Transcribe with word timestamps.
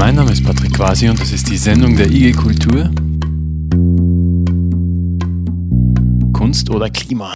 Mein 0.00 0.14
Name 0.14 0.32
ist 0.32 0.42
Patrick 0.42 0.72
Quasi 0.72 1.10
und 1.10 1.20
das 1.20 1.30
ist 1.30 1.50
die 1.50 1.58
Sendung 1.58 1.94
der 1.94 2.06
IG 2.06 2.32
Kultur. 2.32 2.90
Kunst 6.32 6.70
oder 6.70 6.88
Klima? 6.88 7.34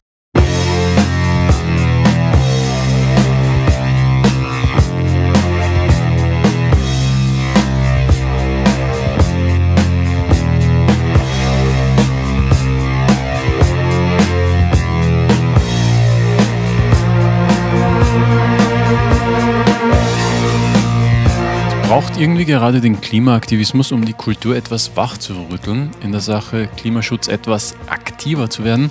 Braucht 22.14 22.22
irgendwie 22.22 22.44
gerade 22.44 22.80
den 22.80 23.00
Klimaaktivismus, 23.00 23.90
um 23.90 24.04
die 24.04 24.12
Kultur 24.12 24.54
etwas 24.54 24.96
wach 24.96 25.18
zu 25.18 25.34
rütteln, 25.50 25.90
in 26.00 26.12
der 26.12 26.20
Sache 26.20 26.68
Klimaschutz 26.76 27.26
etwas 27.26 27.74
aktiver 27.88 28.48
zu 28.48 28.62
werden. 28.62 28.88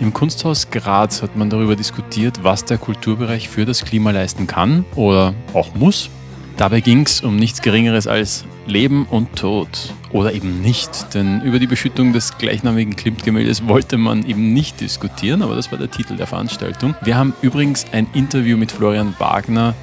Im 0.00 0.14
Kunsthaus 0.14 0.70
Graz 0.70 1.20
hat 1.20 1.36
man 1.36 1.50
darüber 1.50 1.76
diskutiert, 1.76 2.42
was 2.44 2.64
der 2.64 2.78
Kulturbereich 2.78 3.50
für 3.50 3.66
das 3.66 3.84
Klima 3.84 4.10
leisten 4.10 4.46
kann 4.46 4.86
oder 4.94 5.34
auch 5.52 5.74
muss. 5.74 6.08
Dabei 6.56 6.80
ging 6.80 7.02
es 7.02 7.20
um 7.20 7.36
nichts 7.36 7.60
Geringeres 7.60 8.06
als 8.06 8.46
Leben 8.66 9.04
und 9.10 9.36
Tod. 9.36 9.92
Oder 10.10 10.32
eben 10.32 10.62
nicht, 10.62 11.12
denn 11.12 11.42
über 11.42 11.58
die 11.58 11.66
Beschüttung 11.66 12.14
des 12.14 12.38
gleichnamigen 12.38 12.96
Klimt-Gemäldes 12.96 13.68
wollte 13.68 13.98
man 13.98 14.24
eben 14.24 14.54
nicht 14.54 14.80
diskutieren, 14.80 15.42
aber 15.42 15.56
das 15.56 15.70
war 15.72 15.78
der 15.78 15.90
Titel 15.90 16.16
der 16.16 16.26
Veranstaltung. 16.26 16.94
Wir 17.02 17.18
haben 17.18 17.34
übrigens 17.42 17.84
ein 17.92 18.06
Interview 18.14 18.56
mit 18.56 18.72
Florian 18.72 19.14
Wagner 19.18 19.74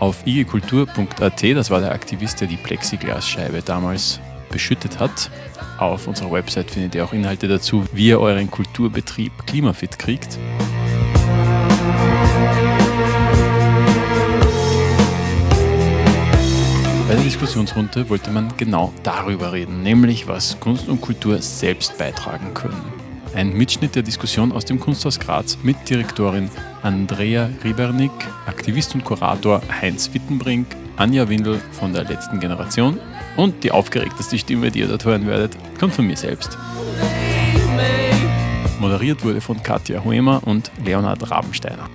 auf 0.00 0.26
igekultur.at, 0.26 1.42
das 1.42 1.70
war 1.70 1.80
der 1.80 1.92
Aktivist, 1.92 2.40
der 2.40 2.48
die 2.48 2.56
Plexiglasscheibe 2.56 3.62
damals 3.62 4.18
beschüttet 4.50 4.98
hat. 4.98 5.30
Auf 5.78 6.08
unserer 6.08 6.32
Website 6.32 6.70
findet 6.70 6.94
ihr 6.94 7.04
auch 7.04 7.12
Inhalte 7.12 7.46
dazu, 7.48 7.84
wie 7.92 8.08
ihr 8.08 8.20
euren 8.20 8.50
Kulturbetrieb 8.50 9.32
klimafit 9.46 9.98
kriegt. 9.98 10.38
Bei 17.06 17.14
der 17.14 17.24
Diskussionsrunde 17.24 18.08
wollte 18.08 18.30
man 18.30 18.52
genau 18.56 18.94
darüber 19.02 19.52
reden, 19.52 19.82
nämlich 19.82 20.26
was 20.26 20.58
Kunst 20.60 20.88
und 20.88 21.02
Kultur 21.02 21.42
selbst 21.42 21.98
beitragen 21.98 22.54
können. 22.54 22.82
Ein 23.34 23.52
Mitschnitt 23.52 23.94
der 23.94 24.02
Diskussion 24.02 24.52
aus 24.52 24.64
dem 24.64 24.80
Kunsthaus 24.80 25.20
Graz 25.20 25.58
mit 25.62 25.76
Direktorin 25.88 26.48
Andrea 26.82 27.50
Riebernick, 27.62 28.10
Aktivist 28.46 28.94
und 28.94 29.04
Kurator 29.04 29.60
Heinz 29.80 30.12
Wittenbrink, 30.12 30.66
Anja 30.96 31.28
Windel 31.28 31.60
von 31.72 31.92
der 31.92 32.04
letzten 32.04 32.40
Generation 32.40 32.98
und 33.36 33.62
die 33.64 33.70
aufgeregteste 33.70 34.38
Stimme, 34.38 34.70
die 34.70 34.80
ihr 34.80 34.88
dort 34.88 35.04
hören 35.04 35.26
werdet, 35.26 35.56
kommt 35.78 35.94
von 35.94 36.06
mir 36.06 36.16
selbst. 36.16 36.56
Moderiert 38.80 39.22
wurde 39.24 39.40
von 39.40 39.62
Katja 39.62 40.02
Huemer 40.04 40.42
und 40.44 40.70
Leonhard 40.84 41.30
Rabensteiner. 41.30 41.88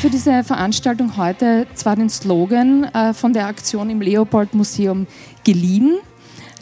Für 0.00 0.08
diese 0.08 0.44
Veranstaltung 0.44 1.18
heute 1.18 1.66
zwar 1.74 1.94
den 1.94 2.08
Slogan 2.08 2.84
äh, 2.84 3.12
von 3.12 3.34
der 3.34 3.48
Aktion 3.48 3.90
im 3.90 4.00
Leopold 4.00 4.54
Museum 4.54 5.06
geliehen, 5.44 5.98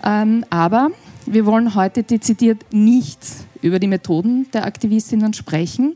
ähm, 0.03 0.45
aber 0.51 0.91
wir 1.25 1.47
wollen 1.47 1.77
heute 1.77 2.03
dezidiert 2.03 2.65
nicht 2.73 3.21
über 3.63 3.79
die 3.79 3.87
Methoden 3.87 4.51
der 4.53 4.67
Aktivistinnen 4.67 5.35
sprechen. 5.35 5.95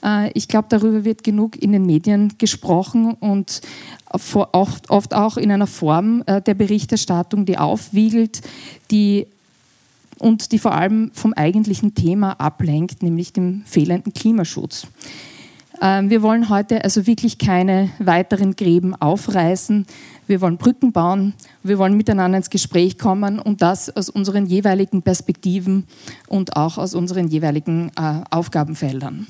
Äh, 0.00 0.30
ich 0.34 0.46
glaube, 0.46 0.68
darüber 0.68 1.04
wird 1.04 1.24
genug 1.24 1.60
in 1.60 1.72
den 1.72 1.86
Medien 1.86 2.34
gesprochen 2.38 3.14
und 3.14 3.62
oft, 4.08 4.88
oft 4.88 5.12
auch 5.12 5.38
in 5.38 5.50
einer 5.50 5.66
Form 5.66 6.22
äh, 6.26 6.40
der 6.40 6.54
Berichterstattung, 6.54 7.46
die 7.46 7.58
aufwiegelt, 7.58 8.42
die 8.92 9.26
und 10.20 10.52
die 10.52 10.60
vor 10.60 10.72
allem 10.72 11.10
vom 11.14 11.32
eigentlichen 11.32 11.96
Thema 11.96 12.34
ablenkt, 12.34 13.02
nämlich 13.02 13.32
dem 13.32 13.64
fehlenden 13.66 14.12
Klimaschutz. 14.12 14.86
Ähm, 15.82 16.10
wir 16.10 16.22
wollen 16.22 16.48
heute 16.48 16.84
also 16.84 17.06
wirklich 17.06 17.38
keine 17.38 17.90
weiteren 17.98 18.56
Gräben 18.56 18.94
aufreißen. 18.94 19.86
Wir 20.26 20.40
wollen 20.40 20.56
Brücken 20.56 20.92
bauen. 20.92 21.34
Wir 21.62 21.78
wollen 21.78 21.96
miteinander 21.96 22.38
ins 22.38 22.50
Gespräch 22.50 22.98
kommen 22.98 23.38
und 23.38 23.62
das 23.62 23.94
aus 23.94 24.08
unseren 24.08 24.46
jeweiligen 24.46 25.02
Perspektiven 25.02 25.86
und 26.28 26.56
auch 26.56 26.78
aus 26.78 26.94
unseren 26.94 27.28
jeweiligen 27.28 27.90
äh, 27.96 28.22
Aufgabenfeldern. 28.30 29.26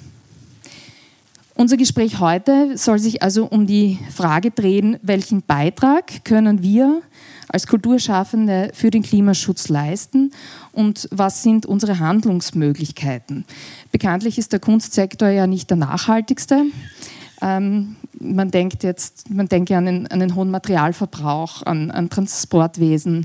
Unser 1.59 1.79
Gespräch 1.79 2.21
heute 2.21 2.77
soll 2.77 2.99
sich 2.99 3.23
also 3.23 3.47
um 3.47 3.67
die 3.67 3.99
Frage 4.15 4.51
drehen, 4.51 4.99
welchen 5.01 5.41
Beitrag 5.41 6.23
können 6.23 6.63
wir 6.63 7.01
als 7.49 7.67
Kulturschaffende 7.67 8.71
für 8.75 8.91
den 8.91 9.03
Klimaschutz 9.03 9.69
leisten 9.69 10.33
und 10.73 11.09
was 11.11 11.43
sind 11.43 11.65
unsere 11.65 11.99
Handlungsmöglichkeiten. 11.99 13.47
Bekanntlich 13.97 14.37
ist 14.37 14.53
der 14.53 14.61
Kunstsektor 14.61 15.31
ja 15.31 15.47
nicht 15.47 15.71
der 15.71 15.79
nachhaltigste. 15.79 16.65
Ähm, 17.41 17.97
man 18.21 18.51
denkt 18.51 18.83
jetzt, 18.83 19.31
man 19.31 19.49
denkt 19.49 19.71
ja 19.71 19.79
an 19.79 19.87
den, 19.87 20.07
an 20.09 20.21
den 20.21 20.34
hohen 20.34 20.51
Materialverbrauch, 20.51 21.62
an, 21.62 21.91
an 21.91 22.11
Transportwesen, 22.11 23.25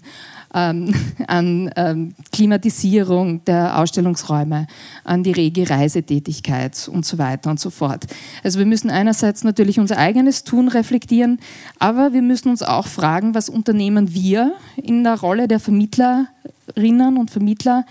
ähm, 0.53 0.95
an 1.27 1.71
ähm, 1.75 2.15
Klimatisierung 2.31 3.43
der 3.43 3.79
Ausstellungsräume, 3.79 4.67
an 5.03 5.23
die 5.23 5.33
rege 5.33 5.69
Reisetätigkeit 5.69 6.89
und 6.89 7.05
so 7.05 7.17
weiter 7.17 7.49
und 7.49 7.59
so 7.59 7.69
fort. 7.69 8.05
Also 8.41 8.57
wir 8.57 8.65
müssen 8.65 8.89
einerseits 8.89 9.43
natürlich 9.43 9.77
unser 9.77 9.97
eigenes 9.97 10.45
Tun 10.45 10.69
reflektieren, 10.69 11.41
aber 11.79 12.13
wir 12.13 12.21
müssen 12.21 12.47
uns 12.47 12.63
auch 12.63 12.87
fragen, 12.87 13.35
was 13.35 13.49
unternehmen 13.49 14.13
wir 14.13 14.53
in 14.77 15.03
der 15.03 15.19
Rolle 15.19 15.49
der 15.49 15.59
Vermittlerinnen 15.59 17.17
und 17.17 17.29
Vermittler, 17.29 17.85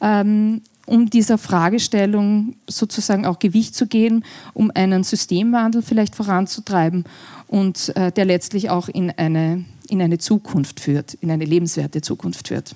ähm, 0.00 0.62
um 0.86 1.10
dieser 1.10 1.38
Fragestellung 1.38 2.56
sozusagen 2.68 3.26
auch 3.26 3.38
Gewicht 3.38 3.74
zu 3.74 3.86
geben, 3.86 4.24
um 4.52 4.70
einen 4.74 5.04
Systemwandel 5.04 5.82
vielleicht 5.82 6.14
voranzutreiben 6.14 7.04
und 7.46 7.94
äh, 7.96 8.10
der 8.12 8.24
letztlich 8.24 8.70
auch 8.70 8.88
in 8.88 9.10
eine, 9.10 9.64
in 9.88 10.02
eine 10.02 10.18
Zukunft 10.18 10.80
führt, 10.80 11.14
in 11.14 11.30
eine 11.30 11.44
lebenswerte 11.44 12.00
Zukunft 12.00 12.48
führt. 12.48 12.74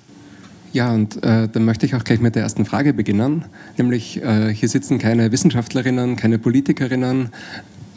Ja, 0.73 0.93
und 0.93 1.23
äh, 1.23 1.47
dann 1.47 1.65
möchte 1.65 1.85
ich 1.85 1.95
auch 1.95 2.03
gleich 2.03 2.19
mit 2.19 2.35
der 2.35 2.43
ersten 2.43 2.65
Frage 2.65 2.93
beginnen, 2.93 3.45
nämlich 3.77 4.21
äh, 4.21 4.53
hier 4.53 4.69
sitzen 4.69 4.99
keine 4.99 5.31
Wissenschaftlerinnen, 5.31 6.17
keine 6.17 6.37
Politikerinnen, 6.37 7.29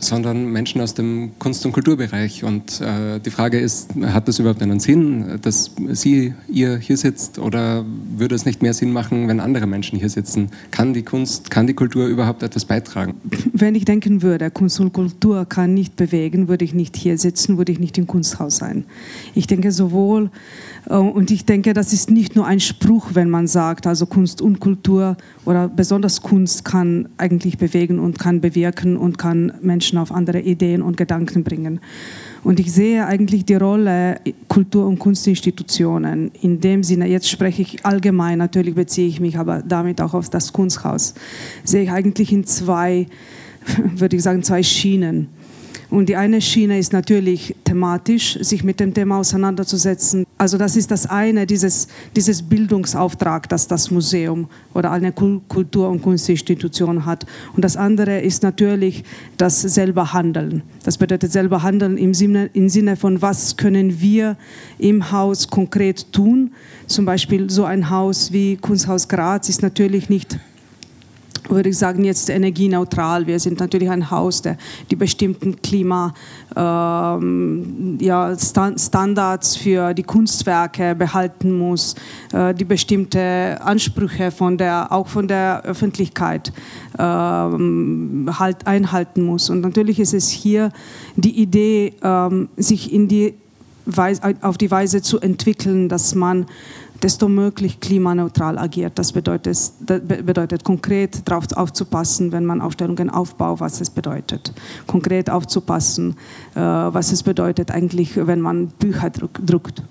sondern 0.01 0.47
Menschen 0.47 0.81
aus 0.81 0.95
dem 0.95 1.33
Kunst- 1.39 1.65
und 1.65 1.73
Kulturbereich. 1.73 2.43
Und 2.45 2.81
äh, 2.81 3.21
die 3.21 3.31
Frage 3.31 3.59
ist, 3.59 3.91
hat 4.03 4.27
das 4.29 4.39
überhaupt 4.39 4.63
einen 4.63 4.81
Sinn, 4.81 5.39
dass 5.43 5.71
Sie, 5.93 6.35
ihr 6.49 6.79
hier 6.79 6.97
sitzt 6.97 7.39
oder 7.39 7.85
würde 8.17 8.35
es 8.35 8.45
nicht 8.47 8.63
mehr 8.63 8.75
Sinn 8.75 8.93
machen, 8.93 9.29
wenn 9.29 9.41
andere 9.41 9.67
Menschen 9.67 9.99
hier 9.99 10.09
sitzen? 10.09 10.51
Kann 10.71 10.95
die 10.95 11.03
Kunst, 11.03 11.51
kann 11.51 11.67
die 11.67 11.75
Kultur 11.75 12.07
überhaupt 12.07 12.43
etwas 12.43 12.65
beitragen? 12.65 13.15
Wenn 13.53 13.75
ich 13.75 13.85
denken 13.85 14.23
würde, 14.23 14.51
Kunst 14.51 14.81
und 14.81 14.93
Kultur 14.93 15.45
kann 15.45 15.75
nicht 15.75 15.97
bewegen, 15.97 16.49
würde 16.49 16.65
ich 16.65 16.75
nicht 16.75 16.97
hier 16.97 17.19
sitzen, 17.19 17.59
würde 17.59 17.73
ich 17.73 17.79
nicht 17.79 17.99
im 17.99 18.07
Kunsthaus 18.07 18.57
sein. 18.57 18.85
Ich 19.35 19.47
denke 19.47 19.71
sowohl, 19.71 20.31
äh, 20.87 20.95
und 20.95 21.31
ich 21.31 21.45
denke, 21.45 21.73
das 21.75 21.93
ist 21.93 22.11
nicht 22.11 22.37
nur 22.37 22.47
ein 22.47 22.61
Spruch, 22.61 23.11
wenn 23.15 23.31
man 23.31 23.47
sagt, 23.47 23.87
also 23.87 24.07
Kunst 24.07 24.41
und 24.41 24.61
Kultur 24.61 25.17
oder 25.45 25.69
besonders 25.69 26.23
Kunst 26.23 26.65
kann 26.65 27.09
eigentlich 27.17 27.59
bewegen 27.59 27.99
und 27.99 28.19
kann 28.19 28.41
bewirken 28.41 28.97
und 28.97 29.19
kann 29.19 29.53
Menschen 29.61 29.90
auf 29.99 30.13
andere 30.13 30.41
Ideen 30.41 30.83
und 30.83 30.97
Gedanken 30.97 31.45
bringen. 31.45 31.81
Und 32.43 32.61
ich 32.61 32.73
sehe 32.73 33.07
eigentlich 33.07 33.45
die 33.45 33.55
Rolle 33.55 34.21
Kultur- 34.49 34.87
und 34.87 34.99
Kunstinstitutionen 34.99 36.31
in 36.41 36.61
dem 36.61 36.83
Sinne, 36.83 37.07
jetzt 37.07 37.29
spreche 37.29 37.63
ich 37.63 37.85
allgemein, 37.85 38.39
natürlich 38.39 38.75
beziehe 38.75 39.09
ich 39.09 39.21
mich 39.21 39.37
aber 39.39 39.63
damit 39.63 40.01
auch 40.01 40.15
auf 40.15 40.31
das 40.31 40.53
Kunsthaus, 40.53 41.15
sehe 41.65 41.83
ich 41.83 41.91
eigentlich 41.91 42.33
in 42.33 42.45
zwei, 42.45 43.07
würde 43.97 44.17
ich 44.17 44.23
sagen, 44.23 44.43
zwei 44.43 44.63
Schienen. 44.63 45.29
Und 45.91 46.09
die 46.09 46.15
eine 46.15 46.41
Schiene 46.41 46.79
ist 46.79 46.93
natürlich 46.93 47.57
thematisch, 47.65 48.39
sich 48.41 48.63
mit 48.63 48.79
dem 48.79 48.95
Thema 48.95 49.19
auseinanderzusetzen. 49.19 50.25
Also 50.39 50.57
das 50.57 50.77
ist 50.77 50.91
das 50.93 51.07
eine, 51.07 51.47
dieses, 51.47 51.89
dieses 52.15 52.43
Bildungsauftrag, 52.43 53.49
das 53.49 53.67
das 53.67 53.91
Museum 53.91 54.49
oder 54.73 54.93
eine 54.93 55.11
Kultur- 55.13 55.89
und 55.89 56.01
Kunstinstitution 56.01 57.05
hat. 57.07 57.27
Und 57.57 57.65
das 57.65 57.77
andere 57.77 58.21
ist 58.21 58.45
natürlich 58.45 59.03
das 59.37 59.61
selber 59.61 60.13
Handeln. 60.13 60.63
Das 60.85 60.97
bedeutet 60.97 61.33
selber 61.33 61.65
Handeln 61.65 61.99
im 61.99 62.15
Sinne, 62.15 62.51
im 62.53 62.69
Sinne 62.69 62.95
von, 62.95 63.21
was 63.21 63.57
können 63.57 64.01
wir 64.01 64.37
im 64.79 65.11
Haus 65.11 65.49
konkret 65.49 66.13
tun. 66.13 66.53
Zum 66.87 67.05
Beispiel 67.05 67.51
so 67.51 67.65
ein 67.65 67.91
Haus 67.91 68.33
wie 68.33 68.57
Kunsthaus 68.57 69.09
Graz 69.09 69.49
ist 69.49 69.63
natürlich 69.63 70.09
nicht 70.09 70.39
würde 71.49 71.71
ich 71.71 71.79
sagen, 71.79 72.05
jetzt 72.05 72.29
energieneutral. 72.29 73.27
Wir 73.27 73.39
sind 73.39 73.61
natürlich 73.61 73.89
ein 73.91 74.11
Haus, 74.11 74.43
der 74.43 74.57
die 74.91 74.97
bestimmten 74.97 75.61
Klima, 75.63 76.13
ähm, 76.57 77.99
ja, 78.01 78.35
Standards 78.37 79.57
für 79.57 79.95
die 79.95 80.03
Kunstwerke 80.03 80.95
behalten 80.95 81.57
muss, 81.57 81.95
äh, 82.33 82.55
die 82.55 82.65
bestimmte 82.65 83.59
Ansprüche 83.63 84.31
von 84.31 84.59
der, 84.59 84.93
auch 84.93 85.09
von 85.09 85.29
der 85.29 85.63
Öffentlichkeit 85.65 86.53
ähm, 86.99 88.29
halt 88.39 88.67
einhalten 88.67 89.23
muss. 89.23 89.51
Und 89.51 89.61
natürlich 89.61 90.01
ist 90.01 90.15
es 90.15 90.29
hier 90.29 90.71
die 91.17 91.41
Idee, 91.41 91.95
ähm, 92.03 92.49
sich 92.57 92.93
in 92.93 93.09
die 93.09 93.35
Weise, 93.87 94.35
auf 94.43 94.59
die 94.59 94.71
Weise 94.71 95.03
zu 95.03 95.21
entwickeln, 95.21 95.89
dass 95.89 96.15
man 96.15 96.47
desto 97.03 97.29
möglich 97.29 97.81
klimaneutral 97.81 98.59
agiert. 98.59 98.99
Das 98.99 99.13
bedeutet, 99.13 99.47
das 99.47 99.73
bedeutet 99.81 100.65
konkret 100.65 101.29
darauf 101.29 101.45
aufzupassen, 101.55 102.33
wenn 102.33 102.45
man 102.45 102.61
Aufstellungen 102.61 103.11
aufbaut, 103.11 103.61
was 103.61 103.81
es 103.81 103.91
bedeutet. 103.91 104.53
Konkret 104.87 105.31
aufzupassen, 105.31 106.17
äh, 106.55 106.61
was 106.61 107.13
es 107.13 107.23
bedeutet 107.23 107.71
eigentlich, 107.71 108.17
wenn 108.17 108.41
man 108.41 108.69
Bücher 108.69 109.11
druckt 109.11 109.83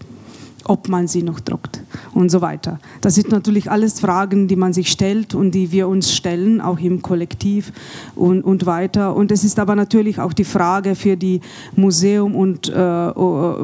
ob 0.66 0.90
man 0.90 1.08
sie 1.08 1.24
noch 1.24 1.40
druckt 1.40 1.82
und 2.14 2.30
so 2.30 2.42
weiter. 2.42 2.80
Das 3.02 3.16
sind 3.16 3.32
natürlich 3.32 3.72
alles 3.72 4.00
Fragen, 4.00 4.48
die 4.48 4.56
man 4.56 4.74
sich 4.74 4.92
stellt 4.92 5.34
und 5.36 5.52
die 5.52 5.72
wir 5.72 5.88
uns 5.88 6.14
stellen, 6.14 6.62
auch 6.62 6.80
im 6.80 7.02
Kollektiv 7.02 7.72
und, 8.16 8.44
und 8.44 8.66
weiter. 8.66 9.16
Und 9.16 9.32
es 9.32 9.44
ist 9.44 9.60
aber 9.60 9.76
natürlich 9.76 10.20
auch 10.20 10.34
die 10.34 10.44
Frage 10.44 10.96
für 10.96 11.18
die 11.18 11.42
Museum 11.76 12.36
und 12.36 12.70
äh, 12.70 13.12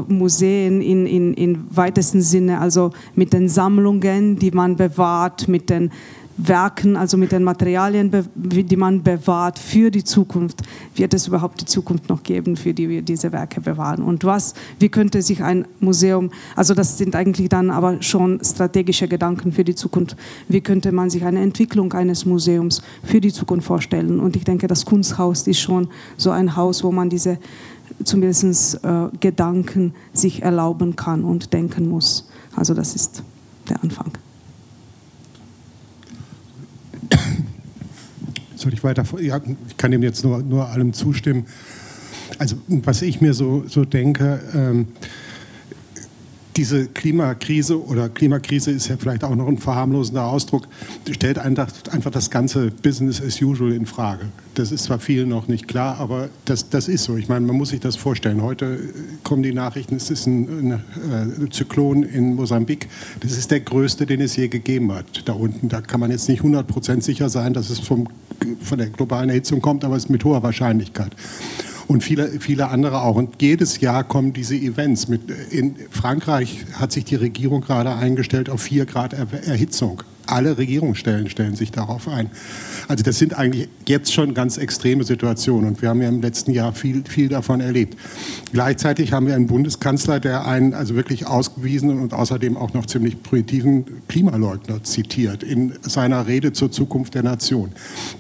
Museen 0.07 0.81
in, 0.81 1.05
in, 1.05 1.33
in 1.33 1.65
weitesten 1.69 2.21
Sinne, 2.21 2.59
also 2.59 2.91
mit 3.15 3.33
den 3.33 3.49
Sammlungen, 3.49 4.37
die 4.37 4.51
man 4.51 4.75
bewahrt, 4.75 5.47
mit 5.47 5.69
den 5.69 5.91
Werken, 6.37 6.97
also 6.97 7.15
mit 7.17 7.31
den 7.31 7.43
Materialien, 7.43 8.11
die 8.35 8.75
man 8.75 9.03
bewahrt 9.03 9.57
für 9.57 9.89
die 9.89 10.03
Zukunft, 10.03 10.61
wird 10.93 11.13
es 11.13 11.27
überhaupt 11.27 11.61
die 11.61 11.65
Zukunft 11.65 12.09
noch 12.09 12.23
geben, 12.23 12.57
für 12.57 12.73
die 12.73 12.89
wir 12.89 13.01
diese 13.01 13.31
Werke 13.31 13.61
bewahren? 13.61 14.03
Und 14.03 14.25
was, 14.25 14.53
wie 14.79 14.89
könnte 14.89 15.21
sich 15.21 15.41
ein 15.41 15.65
Museum, 15.79 16.31
also 16.55 16.73
das 16.73 16.97
sind 16.97 17.15
eigentlich 17.15 17.47
dann 17.49 17.69
aber 17.69 18.01
schon 18.01 18.41
strategische 18.43 19.07
Gedanken 19.07 19.53
für 19.53 19.63
die 19.63 19.75
Zukunft, 19.75 20.17
wie 20.49 20.61
könnte 20.61 20.91
man 20.91 21.09
sich 21.09 21.23
eine 21.23 21.41
Entwicklung 21.41 21.93
eines 21.93 22.25
Museums 22.25 22.81
für 23.03 23.21
die 23.21 23.31
Zukunft 23.31 23.67
vorstellen? 23.67 24.19
Und 24.19 24.35
ich 24.35 24.43
denke, 24.43 24.67
das 24.67 24.85
Kunsthaus 24.85 25.47
ist 25.47 25.59
schon 25.59 25.87
so 26.17 26.31
ein 26.31 26.55
Haus, 26.57 26.83
wo 26.83 26.91
man 26.91 27.09
diese 27.09 27.37
zumindest 28.03 28.83
äh, 28.83 29.07
Gedanken 29.19 29.93
sich 30.13 30.41
erlauben 30.41 30.95
kann 30.95 31.23
und 31.23 31.53
denken 31.53 31.87
muss. 31.87 32.27
Also 32.55 32.73
das 32.73 32.95
ist 32.95 33.23
der 33.69 33.81
Anfang. 33.81 34.11
Soll 38.55 38.73
ich 38.73 38.74
weiter? 38.85 39.03
Ja, 39.19 39.41
ich 39.67 39.75
kann 39.75 39.91
dem 39.91 40.01
jetzt 40.01 40.23
nur, 40.23 40.41
nur 40.41 40.69
allem 40.69 40.93
zustimmen. 40.93 41.45
Also, 42.37 42.55
was 42.67 43.01
ich 43.01 43.19
mir 43.19 43.33
so, 43.33 43.65
so 43.67 43.83
denke, 43.83 44.39
ähm, 44.53 44.87
diese 46.55 46.87
Klimakrise 46.87 47.83
oder 47.85 48.07
Klimakrise 48.07 48.71
ist 48.71 48.87
ja 48.87 48.95
vielleicht 48.97 49.23
auch 49.23 49.35
noch 49.35 49.47
ein 49.47 49.57
verharmlosender 49.57 50.25
Ausdruck, 50.25 50.67
stellt 51.11 51.37
einfach, 51.37 51.67
einfach 51.91 52.11
das 52.11 52.29
ganze 52.29 52.71
Business 52.71 53.21
as 53.21 53.41
usual 53.41 53.73
in 53.73 53.85
Frage. 53.85 54.27
Das 54.53 54.71
ist 54.71 54.85
zwar 54.85 54.99
vielen 54.99 55.29
noch 55.29 55.49
nicht 55.49 55.67
klar, 55.67 55.99
aber 55.99 56.29
das, 56.45 56.69
das 56.69 56.87
ist 56.87 57.03
so. 57.03 57.17
Ich 57.17 57.27
meine, 57.27 57.45
man 57.45 57.57
muss 57.57 57.69
sich 57.69 57.81
das 57.81 57.97
vorstellen. 57.97 58.41
Heute 58.41 58.79
kommen 59.23 59.43
die 59.43 59.53
Nachrichten, 59.53 59.95
es 59.95 60.09
ist 60.09 60.27
ein, 60.27 60.71
ein, 60.71 61.43
äh, 61.43 61.49
Zyklon 61.49 62.03
in 62.03 62.35
Mosambik. 62.35 62.87
Das 63.19 63.37
ist 63.37 63.51
der 63.51 63.59
größte, 63.59 64.05
den 64.05 64.21
es 64.21 64.35
je 64.37 64.47
gegeben 64.47 64.93
hat. 64.93 65.27
Da 65.27 65.33
unten, 65.33 65.67
da 65.67 65.81
kann 65.81 65.99
man 65.99 66.09
jetzt 66.09 66.29
nicht 66.29 66.41
100% 66.41 67.01
sicher 67.01 67.27
sein, 67.27 67.53
dass 67.53 67.69
es 67.69 67.79
vom, 67.79 68.07
von 68.61 68.77
der 68.77 68.87
globalen 68.87 69.29
Erhitzung 69.29 69.59
kommt, 69.61 69.83
aber 69.83 69.97
es 69.97 70.05
ist 70.05 70.09
mit 70.09 70.23
hoher 70.23 70.41
Wahrscheinlichkeit 70.41 71.11
und 71.87 72.03
viele, 72.03 72.39
viele 72.39 72.69
andere 72.69 73.01
auch. 73.01 73.15
Und 73.15 73.41
jedes 73.41 73.79
Jahr 73.81 74.03
kommen 74.03 74.33
diese 74.33 74.55
Events. 74.55 75.07
Mit, 75.07 75.21
in 75.51 75.75
Frankreich 75.91 76.65
hat 76.73 76.91
sich 76.91 77.05
die 77.05 77.15
Regierung 77.15 77.61
gerade 77.61 77.95
eingestellt 77.95 78.49
auf 78.49 78.61
4 78.61 78.85
Grad 78.85 79.13
Erhitzung 79.13 80.03
alle 80.27 80.57
Regierungsstellen 80.57 81.29
stellen 81.29 81.55
sich 81.55 81.71
darauf 81.71 82.07
ein. 82.07 82.29
Also 82.87 83.03
das 83.03 83.17
sind 83.17 83.37
eigentlich 83.37 83.67
jetzt 83.87 84.13
schon 84.13 84.33
ganz 84.33 84.57
extreme 84.57 85.03
Situationen 85.03 85.67
und 85.69 85.81
wir 85.81 85.89
haben 85.89 86.01
ja 86.01 86.09
im 86.09 86.21
letzten 86.21 86.51
Jahr 86.51 86.73
viel, 86.73 87.03
viel 87.07 87.29
davon 87.29 87.61
erlebt. 87.61 87.97
Gleichzeitig 88.51 89.11
haben 89.11 89.27
wir 89.27 89.35
einen 89.35 89.47
Bundeskanzler, 89.47 90.19
der 90.19 90.47
einen 90.47 90.73
also 90.73 90.95
wirklich 90.95 91.27
ausgewiesenen 91.27 91.99
und 91.99 92.13
außerdem 92.13 92.57
auch 92.57 92.73
noch 92.73 92.85
ziemlich 92.85 93.21
primitiven 93.23 93.85
Klimaleugner 94.07 94.83
zitiert 94.83 95.43
in 95.43 95.73
seiner 95.81 96.27
Rede 96.27 96.53
zur 96.53 96.71
Zukunft 96.71 97.15
der 97.15 97.23
Nation. 97.23 97.71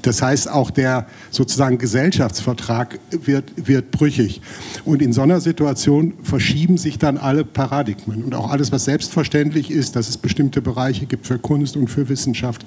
Das 0.01 0.21
heißt, 0.21 0.49
auch 0.49 0.71
der 0.71 1.07
sozusagen 1.31 1.77
Gesellschaftsvertrag 1.77 2.99
wird, 3.11 3.51
wird 3.55 3.91
brüchig. 3.91 4.41
Und 4.83 5.01
in 5.01 5.13
so 5.13 5.21
einer 5.21 5.39
Situation 5.39 6.13
verschieben 6.23 6.77
sich 6.77 6.97
dann 6.97 7.17
alle 7.17 7.45
Paradigmen 7.45 8.23
und 8.23 8.35
auch 8.35 8.49
alles, 8.49 8.71
was 8.71 8.85
selbstverständlich 8.85 9.71
ist, 9.71 9.95
dass 9.95 10.09
es 10.09 10.17
bestimmte 10.17 10.61
Bereiche 10.61 11.05
gibt 11.05 11.27
für 11.27 11.39
Kunst 11.39 11.77
und 11.77 11.87
für 11.87 11.94
Wissenschaft, 12.09 12.65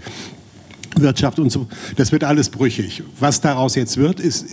Wirtschaft 0.96 1.38
und 1.38 1.50
so. 1.50 1.66
Das 1.96 2.12
wird 2.12 2.24
alles 2.24 2.48
brüchig. 2.48 3.02
Was 3.18 3.40
daraus 3.40 3.74
jetzt 3.74 3.96
wird, 3.96 4.20
ist, 4.20 4.46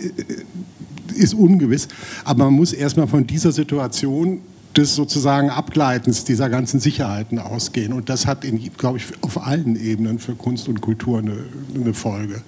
ist 1.14 1.34
ungewiss. 1.34 1.88
Aber 2.24 2.44
man 2.44 2.54
muss 2.54 2.72
erstmal 2.72 3.08
von 3.08 3.26
dieser 3.26 3.52
Situation 3.52 4.40
des 4.76 4.94
sozusagen 4.94 5.50
Abgleitens 5.50 6.24
dieser 6.24 6.50
ganzen 6.50 6.80
Sicherheiten 6.80 7.38
ausgehen. 7.38 7.92
Und 7.92 8.08
das 8.10 8.26
hat, 8.26 8.44
glaube 8.76 8.98
ich, 8.98 9.04
auf 9.22 9.46
allen 9.46 9.76
Ebenen 9.76 10.18
für 10.18 10.34
Kunst 10.34 10.68
und 10.68 10.80
Kultur 10.80 11.18
eine, 11.18 11.38
eine 11.74 11.94
Folge 11.94 12.42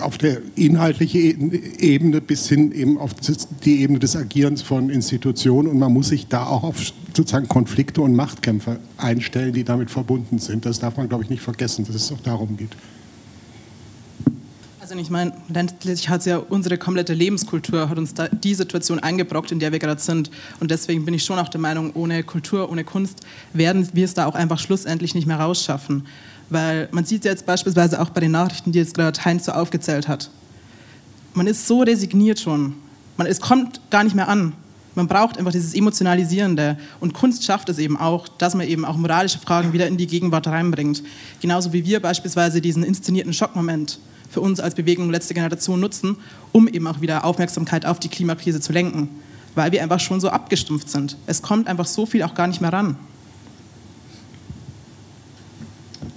auf 0.00 0.18
der 0.18 0.38
inhaltlichen 0.56 1.52
Ebene 1.78 2.20
bis 2.20 2.48
hin 2.48 2.72
eben 2.72 2.98
auf 2.98 3.12
die 3.64 3.82
Ebene 3.82 3.98
des 3.98 4.16
Agierens 4.16 4.62
von 4.62 4.90
Institutionen 4.90 5.68
und 5.68 5.78
man 5.78 5.92
muss 5.92 6.08
sich 6.08 6.28
da 6.28 6.46
auch 6.46 6.62
auf 6.62 6.76
sozusagen 7.14 7.48
Konflikte 7.48 8.00
und 8.00 8.14
Machtkämpfe 8.14 8.78
einstellen, 8.96 9.52
die 9.52 9.64
damit 9.64 9.90
verbunden 9.90 10.38
sind. 10.38 10.64
Das 10.64 10.78
darf 10.78 10.96
man, 10.96 11.08
glaube 11.08 11.24
ich, 11.24 11.30
nicht 11.30 11.42
vergessen, 11.42 11.84
dass 11.84 11.94
es 11.94 12.10
auch 12.12 12.20
darum 12.20 12.56
geht. 12.56 12.76
Also 14.80 14.96
ich 14.96 15.10
meine, 15.10 15.32
letztlich 15.48 16.08
hat 16.08 16.26
ja 16.26 16.36
unsere 16.36 16.76
komplette 16.76 17.14
Lebenskultur 17.14 17.88
hat 17.88 17.98
uns 17.98 18.14
da 18.14 18.28
die 18.28 18.54
Situation 18.54 18.98
eingebrockt, 18.98 19.52
in 19.52 19.58
der 19.58 19.72
wir 19.72 19.78
gerade 19.78 20.00
sind. 20.00 20.30
Und 20.60 20.70
deswegen 20.70 21.04
bin 21.04 21.14
ich 21.14 21.24
schon 21.24 21.38
auch 21.38 21.48
der 21.48 21.60
Meinung, 21.60 21.92
ohne 21.94 22.22
Kultur, 22.24 22.70
ohne 22.70 22.84
Kunst 22.84 23.20
werden 23.52 23.88
wir 23.92 24.04
es 24.04 24.14
da 24.14 24.26
auch 24.26 24.34
einfach 24.34 24.58
schlussendlich 24.58 25.14
nicht 25.14 25.26
mehr 25.26 25.38
rausschaffen. 25.38 26.04
Weil 26.52 26.88
man 26.92 27.06
sieht 27.06 27.24
jetzt 27.24 27.46
beispielsweise 27.46 27.98
auch 28.00 28.10
bei 28.10 28.20
den 28.20 28.32
Nachrichten, 28.32 28.72
die 28.72 28.78
jetzt 28.78 28.94
gerade 28.94 29.24
Heinz 29.24 29.46
so 29.46 29.52
aufgezählt 29.52 30.06
hat. 30.06 30.30
Man 31.32 31.46
ist 31.46 31.66
so 31.66 31.80
resigniert 31.80 32.38
schon. 32.38 32.74
Man, 33.16 33.26
es 33.26 33.40
kommt 33.40 33.80
gar 33.90 34.04
nicht 34.04 34.14
mehr 34.14 34.28
an. 34.28 34.52
Man 34.94 35.08
braucht 35.08 35.38
einfach 35.38 35.52
dieses 35.52 35.72
Emotionalisierende. 35.72 36.76
Und 37.00 37.14
Kunst 37.14 37.44
schafft 37.44 37.70
es 37.70 37.78
eben 37.78 37.96
auch, 37.96 38.28
dass 38.28 38.54
man 38.54 38.68
eben 38.68 38.84
auch 38.84 38.98
moralische 38.98 39.38
Fragen 39.38 39.72
wieder 39.72 39.86
in 39.86 39.96
die 39.96 40.06
Gegenwart 40.06 40.46
reinbringt. 40.46 41.02
Genauso 41.40 41.72
wie 41.72 41.86
wir 41.86 42.00
beispielsweise 42.00 42.60
diesen 42.60 42.82
inszenierten 42.82 43.32
Schockmoment 43.32 43.98
für 44.28 44.42
uns 44.42 44.60
als 44.60 44.74
Bewegung 44.74 45.10
letzte 45.10 45.32
Generation 45.32 45.80
nutzen, 45.80 46.16
um 46.52 46.68
eben 46.68 46.86
auch 46.86 47.00
wieder 47.00 47.24
Aufmerksamkeit 47.24 47.86
auf 47.86 47.98
die 47.98 48.08
Klimakrise 48.08 48.60
zu 48.60 48.74
lenken. 48.74 49.08
Weil 49.54 49.72
wir 49.72 49.82
einfach 49.82 50.00
schon 50.00 50.20
so 50.20 50.28
abgestumpft 50.28 50.90
sind. 50.90 51.16
Es 51.26 51.40
kommt 51.40 51.66
einfach 51.66 51.86
so 51.86 52.04
viel 52.04 52.22
auch 52.22 52.34
gar 52.34 52.46
nicht 52.46 52.60
mehr 52.60 52.74
ran. 52.74 52.96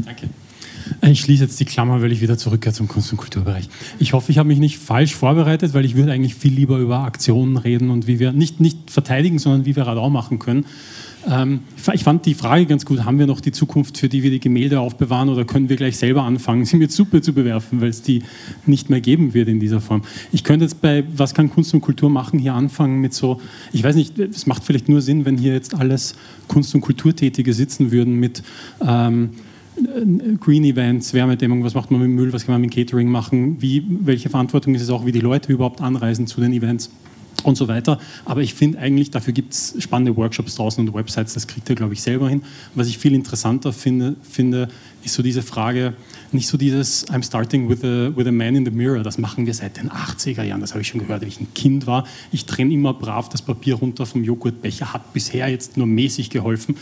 Danke. 0.06 0.30
Ich 1.12 1.22
schließe 1.22 1.44
jetzt 1.44 1.60
die 1.60 1.66
Klammer, 1.66 2.02
weil 2.02 2.12
ich 2.12 2.22
wieder 2.22 2.36
zurückkehre 2.36 2.74
zum 2.74 2.88
Kunst- 2.88 3.12
und 3.12 3.18
Kulturbereich. 3.18 3.70
Ich 4.00 4.14
hoffe, 4.14 4.32
ich 4.32 4.40
habe 4.40 4.48
mich 4.48 4.58
nicht 4.58 4.80
falsch 4.80 5.14
vorbereitet, 5.14 5.76
weil 5.76 5.86
ich 5.86 5.96
würde 5.96 6.12
eigentlich 6.12 6.34
viel 6.34 6.52
lieber 6.52 6.80
über 6.80 7.00
Aktionen 7.00 7.58
reden 7.58 7.92
und 7.92 8.08
wie 8.08 8.20
wir 8.20 8.32
nicht, 8.32 8.60
nicht 8.60 8.90
verteidigen, 8.90 9.38
sondern 9.38 9.66
wie 9.66 9.76
wir 9.76 9.84
Radau 9.84 10.10
machen 10.10 10.40
können. 10.40 10.66
Ähm, 11.30 11.60
ich 11.94 12.04
fand 12.04 12.26
die 12.26 12.34
Frage 12.34 12.66
ganz 12.66 12.86
gut, 12.86 13.06
haben 13.06 13.20
wir 13.20 13.28
noch 13.28 13.40
die 13.40 13.52
Zukunft, 13.52 14.00
für 14.00 14.10
die 14.10 14.24
wir 14.24 14.32
die 14.32 14.40
Gemälde 14.40 14.80
aufbewahren 14.80 15.30
oder 15.30 15.46
können 15.46 15.70
wir 15.70 15.76
gleich 15.76 15.98
selber 15.98 16.24
anfangen, 16.24 16.66
sie 16.66 16.78
mit 16.78 16.92
Suppe 16.92 17.22
zu 17.22 17.34
bewerfen, 17.34 17.82
weil 17.82 17.90
es 17.90 18.02
die 18.02 18.24
nicht 18.66 18.90
mehr 18.90 19.02
geben 19.02 19.36
wird 19.36 19.48
in 19.48 19.60
dieser 19.60 19.82
Form. 19.82 20.02
Ich 20.32 20.44
könnte 20.44 20.66
jetzt 20.66 20.82
bei 20.82 21.04
Was 21.16 21.36
kann 21.36 21.52
Kunst 21.52 21.72
und 21.76 21.82
Kultur 21.82 22.10
machen 22.10 22.40
hier 22.40 22.56
anfangen 22.56 23.00
mit 23.00 23.14
so, 23.14 23.40
ich 23.74 23.84
weiß 23.84 23.96
nicht, 23.96 24.18
es 24.18 24.48
macht 24.48 24.64
vielleicht 24.64 24.90
nur 24.90 25.02
Sinn, 25.02 25.26
wenn 25.26 25.38
hier 25.38 25.54
jetzt 25.54 25.76
alles 25.76 26.16
Kunst- 26.48 26.74
und 26.74 26.82
Kulturtätige 26.82 27.54
sitzen 27.54 27.92
würden 27.92 28.16
mit... 28.16 28.42
Ähm, 28.84 29.30
Green 30.40 30.64
Events, 30.64 31.14
Wärmedämmung, 31.14 31.64
was 31.64 31.74
macht 31.74 31.92
man 31.92 32.02
mit 32.02 32.10
Müll, 32.10 32.32
was 32.32 32.46
kann 32.46 32.56
man 32.56 32.62
mit 32.62 32.74
Catering 32.74 33.10
machen, 33.10 33.62
wie, 33.62 33.84
welche 33.88 34.30
Verantwortung 34.30 34.74
ist 34.76 34.82
es 34.82 34.90
auch, 34.90 35.06
wie 35.06 35.12
die 35.12 35.20
Leute 35.20 35.52
überhaupt 35.52 35.82
anreisen 35.82 36.28
zu 36.28 36.40
den 36.42 36.54
Events. 36.54 36.90
und 37.44 37.56
so 37.56 37.68
weiter. 37.68 38.00
Aber 38.24 38.42
ich 38.42 38.54
finde 38.54 38.80
eigentlich, 38.80 39.12
dafür 39.12 39.34
gibt 39.34 39.54
es 39.54 39.76
spannende 39.80 40.16
Workshops 40.16 40.56
draußen 40.56 40.88
und 40.88 40.94
Websites, 40.94 41.34
das 41.34 41.48
kriegt 41.48 41.70
ihr, 41.70 41.76
glaube 41.76 41.94
ich, 41.94 42.02
selber 42.02 42.30
hin. 42.30 42.42
Was 42.74 42.88
ich 42.88 42.98
viel 42.98 43.14
interessanter 43.14 43.74
finde, 43.74 44.16
finde 44.24 44.70
ist 45.04 45.14
so 45.14 45.22
diese 45.22 45.44
Frage, 45.44 45.94
nicht 46.36 46.48
so 46.48 46.58
dieses 46.58 47.08
I'm 47.08 47.24
starting 47.24 47.68
with 47.70 47.84
a, 47.84 48.16
with 48.16 48.28
a 48.28 48.32
man 48.32 48.56
in 48.56 48.66
the 48.66 48.72
mirror, 48.72 49.02
das 49.02 49.18
machen 49.18 49.46
wir 49.46 49.54
seit 49.54 49.78
den 49.78 49.90
80er 49.90 50.44
Jahren, 50.44 50.62
das 50.62 50.72
habe 50.72 50.82
ich 50.82 50.88
schon 50.88 51.00
gehört, 51.00 51.24
als 51.24 51.34
ich 51.34 51.42
ein 51.42 51.54
Kind 51.56 51.88
war. 51.88 52.06
Ich 52.32 52.46
trenne 52.46 52.74
immer 52.74 52.94
brav 52.94 53.30
das 53.30 53.42
Papier 53.42 53.76
runter 53.76 54.06
vom 54.06 54.24
Joghurtbecher, 54.24 54.94
hat 54.94 55.14
bisher 55.14 55.48
jetzt 55.50 55.78
nur 55.78 55.88
mäßig 55.88 56.30
geholfen. 56.30 56.76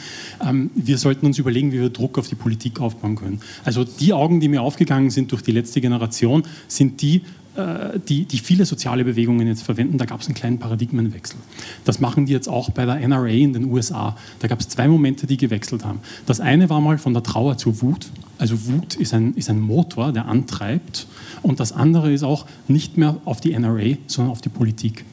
Ähm, 0.45 0.71
wir 0.75 0.97
sollten 0.97 1.25
uns 1.25 1.39
überlegen, 1.39 1.71
wie 1.71 1.79
wir 1.79 1.89
Druck 1.89 2.17
auf 2.17 2.27
die 2.27 2.35
Politik 2.35 2.81
aufbauen 2.81 3.15
können. 3.15 3.39
Also 3.63 3.83
die 3.83 4.13
Augen, 4.13 4.39
die 4.39 4.47
mir 4.47 4.61
aufgegangen 4.61 5.09
sind 5.09 5.31
durch 5.31 5.41
die 5.41 5.51
letzte 5.51 5.79
Generation, 5.79 6.43
sind 6.67 7.01
die, 7.01 7.21
äh, 7.55 7.99
die, 8.07 8.25
die 8.25 8.39
viele 8.39 8.65
soziale 8.65 9.03
Bewegungen 9.03 9.47
jetzt 9.47 9.63
verwenden, 9.63 9.97
da 9.97 10.05
gab 10.05 10.21
es 10.21 10.27
einen 10.27 10.35
kleinen 10.35 10.59
Paradigmenwechsel. 10.59 11.37
Das 11.85 11.99
machen 11.99 12.25
die 12.25 12.33
jetzt 12.33 12.49
auch 12.49 12.71
bei 12.71 12.85
der 12.85 12.95
NRA 13.07 13.27
in 13.27 13.53
den 13.53 13.65
USA. 13.65 14.17
Da 14.39 14.47
gab 14.47 14.59
es 14.59 14.69
zwei 14.69 14.87
Momente, 14.87 15.27
die 15.27 15.37
gewechselt 15.37 15.85
haben. 15.85 15.99
Das 16.25 16.39
eine 16.39 16.69
war 16.69 16.81
mal 16.81 16.97
von 16.97 17.13
der 17.13 17.23
Trauer 17.23 17.57
zur 17.57 17.81
Wut. 17.81 18.09
Also 18.43 18.65
Wut 18.65 18.95
ist 18.95 19.13
ein, 19.13 19.35
ist 19.35 19.49
ein 19.49 19.61
Motor, 19.61 20.11
der 20.11 20.25
antreibt. 20.25 21.07
Und 21.43 21.61
das 21.61 21.71
andere 21.71 22.11
ist 22.11 22.23
auch 22.23 22.45
nicht 22.67 22.97
mehr 22.97 23.15
auf 23.23 23.39
die 23.39 23.57
NRA, 23.57 23.95
sondern 24.07 24.33
auf 24.33 24.41
die 24.41 24.49
Politik 24.49 25.05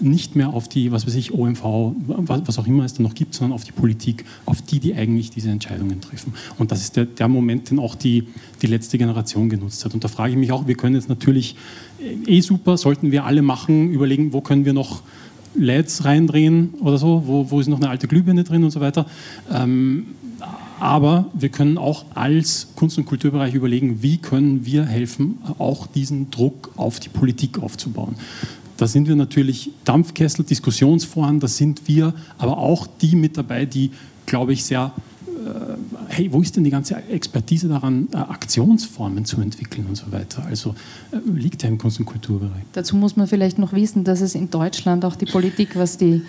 nicht 0.00 0.36
mehr 0.36 0.50
auf 0.50 0.68
die, 0.68 0.92
was 0.92 1.06
weiß 1.06 1.14
ich, 1.14 1.32
OMV, 1.32 1.62
was 1.64 2.58
auch 2.58 2.66
immer 2.66 2.84
es 2.84 2.92
da 2.92 3.02
noch 3.02 3.14
gibt, 3.14 3.32
sondern 3.32 3.54
auf 3.54 3.64
die 3.64 3.72
Politik, 3.72 4.26
auf 4.44 4.60
die, 4.60 4.80
die 4.80 4.94
eigentlich 4.94 5.30
diese 5.30 5.48
Entscheidungen 5.48 6.02
treffen. 6.02 6.34
Und 6.58 6.72
das 6.72 6.82
ist 6.82 6.96
der, 6.96 7.06
der 7.06 7.28
Moment, 7.28 7.70
den 7.70 7.78
auch 7.78 7.94
die, 7.94 8.26
die 8.60 8.66
letzte 8.66 8.98
Generation 8.98 9.48
genutzt 9.48 9.82
hat. 9.86 9.94
Und 9.94 10.04
da 10.04 10.08
frage 10.08 10.32
ich 10.32 10.36
mich 10.36 10.52
auch, 10.52 10.66
wir 10.66 10.74
können 10.74 10.94
jetzt 10.94 11.08
natürlich, 11.08 11.56
eh 12.26 12.40
super, 12.42 12.76
sollten 12.76 13.12
wir 13.12 13.24
alle 13.24 13.40
machen, 13.40 13.92
überlegen, 13.92 14.34
wo 14.34 14.42
können 14.42 14.66
wir 14.66 14.74
noch 14.74 15.00
LEDs 15.54 16.04
reindrehen 16.04 16.74
oder 16.80 16.98
so, 16.98 17.22
wo, 17.24 17.50
wo 17.50 17.60
ist 17.60 17.68
noch 17.68 17.78
eine 17.78 17.88
alte 17.88 18.08
Glühbirne 18.08 18.44
drin 18.44 18.62
und 18.62 18.72
so 18.72 18.80
weiter. 18.80 19.06
Ähm, 19.50 20.06
aber 20.84 21.30
wir 21.32 21.48
können 21.48 21.78
auch 21.78 22.04
als 22.14 22.68
Kunst- 22.76 22.98
und 22.98 23.06
Kulturbereich 23.06 23.54
überlegen, 23.54 24.02
wie 24.02 24.18
können 24.18 24.66
wir 24.66 24.84
helfen, 24.84 25.38
auch 25.58 25.86
diesen 25.86 26.30
Druck 26.30 26.72
auf 26.76 27.00
die 27.00 27.08
Politik 27.08 27.58
aufzubauen. 27.58 28.16
Da 28.76 28.86
sind 28.86 29.08
wir 29.08 29.16
natürlich 29.16 29.70
Dampfkessel, 29.86 30.44
Diskussionsforen, 30.44 31.40
da 31.40 31.48
sind 31.48 31.88
wir 31.88 32.12
aber 32.36 32.58
auch 32.58 32.86
die 33.00 33.16
mit 33.16 33.38
dabei, 33.38 33.64
die, 33.64 33.92
glaube 34.26 34.52
ich, 34.52 34.62
sehr 34.62 34.92
äh, 35.26 35.93
hey, 36.14 36.32
wo 36.32 36.40
ist 36.40 36.54
denn 36.56 36.62
die 36.62 36.70
ganze 36.70 36.96
Expertise 37.10 37.68
daran, 37.68 38.08
äh, 38.12 38.16
Aktionsformen 38.16 39.24
zu 39.24 39.40
entwickeln 39.40 39.86
und 39.88 39.96
so 39.96 40.12
weiter? 40.12 40.44
Also 40.46 40.74
äh, 41.10 41.16
liegt 41.34 41.62
ja 41.64 41.68
im 41.68 41.76
Kunst- 41.76 41.98
und 41.98 42.06
Kulturbereich. 42.06 42.62
Dazu 42.72 42.96
muss 42.96 43.16
man 43.16 43.26
vielleicht 43.26 43.58
noch 43.58 43.72
wissen, 43.72 44.04
dass 44.04 44.20
es 44.20 44.36
in 44.36 44.48
Deutschland 44.48 45.04
auch 45.04 45.16
die 45.16 45.26
Politik, 45.26 45.74
was 45.74 45.96
die 45.96 46.22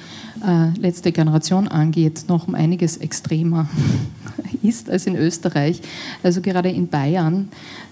äh, 0.45 0.79
letzte 0.79 1.11
Generation 1.11 1.67
angeht, 1.67 2.25
noch 2.27 2.47
um 2.47 2.55
einiges 2.55 2.97
extremer 2.97 3.69
ist 4.63 4.89
als 4.89 5.05
in 5.05 5.15
Österreich. 5.15 5.81
Also 6.23 6.41
gerade 6.41 6.69
in 6.69 6.87
Bayern, 6.87 7.49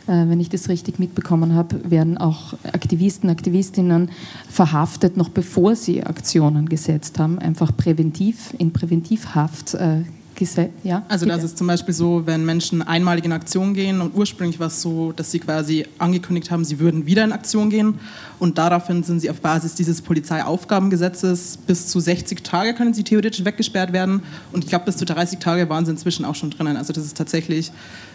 äh, 0.07 0.11
wenn 0.11 0.39
ich 0.39 0.49
das 0.49 0.69
richtig 0.69 0.97
mitbekommen 0.97 1.53
habe, 1.53 1.91
werden 1.91 2.17
auch 2.17 2.53
Aktivisten, 2.63 3.29
Aktivistinnen 3.29 4.09
verhaftet, 4.49 5.15
noch 5.15 5.29
bevor 5.29 5.75
sie 5.75 6.03
Aktionen 6.03 6.69
gesetzt 6.69 7.19
haben, 7.19 7.37
einfach 7.37 7.75
präventiv 7.77 8.55
in 8.57 8.73
Präventivhaft 8.73 9.75
äh, 9.75 10.01
ja, 10.83 11.03
also 11.09 11.25
das 11.25 11.43
ist 11.43 11.57
zum 11.57 11.67
Beispiel 11.67 11.93
so, 11.93 12.25
wenn 12.25 12.45
Menschen 12.45 12.81
einmalig 12.81 13.25
in 13.25 13.31
Aktion 13.31 13.73
gehen 13.73 14.01
und 14.01 14.15
ursprünglich 14.15 14.59
war 14.59 14.67
es 14.67 14.81
so, 14.81 15.11
dass 15.11 15.31
sie 15.31 15.39
quasi 15.39 15.85
angekündigt 15.99 16.49
haben, 16.49 16.65
sie 16.65 16.79
würden 16.79 17.05
wieder 17.05 17.23
in 17.23 17.31
Aktion 17.31 17.69
gehen 17.69 17.99
und 18.39 18.57
daraufhin 18.57 19.03
sind 19.03 19.19
sie 19.19 19.29
auf 19.29 19.41
Basis 19.41 19.75
dieses 19.75 20.01
Polizeiaufgabengesetzes 20.01 21.57
bis 21.57 21.87
zu 21.87 21.99
60 21.99 22.43
Tage 22.43 22.73
können 22.73 22.93
sie 22.93 23.03
theoretisch 23.03 23.45
weggesperrt 23.45 23.93
werden 23.93 24.23
und 24.51 24.63
ich 24.63 24.69
glaube 24.69 24.85
bis 24.85 24.97
zu 24.97 25.05
30 25.05 25.39
Tage 25.39 25.69
waren 25.69 25.85
sie 25.85 25.91
inzwischen 25.91 26.25
auch 26.25 26.35
schon 26.35 26.49
drinnen. 26.49 26.77
Also 26.77 26.93
das 26.93 27.05
ist 27.05 27.17
tatsächlich 27.17 27.71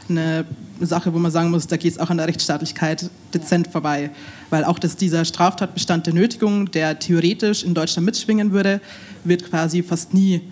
eine 0.09 0.45
Sache, 0.81 1.13
wo 1.13 1.19
man 1.19 1.31
sagen 1.31 1.51
muss, 1.51 1.67
da 1.67 1.77
geht 1.77 1.93
es 1.93 1.99
auch 1.99 2.11
an 2.11 2.17
der 2.17 2.27
Rechtsstaatlichkeit 2.27 3.11
dezent 3.33 3.69
vorbei, 3.69 4.11
weil 4.51 4.65
auch 4.65 4.79
dass 4.79 4.97
dieser 4.97 5.25
Straftatbestand 5.25 6.07
der 6.07 6.15
Nötigung, 6.15 6.71
der 6.71 6.99
theoretisch 6.99 7.63
in 7.63 7.75
Deutschland 7.75 8.07
mitschwingen 8.07 8.53
würde, 8.53 8.81
wird 9.25 9.49
quasi 9.49 9.83
fast 9.83 10.15
nie 10.15 10.43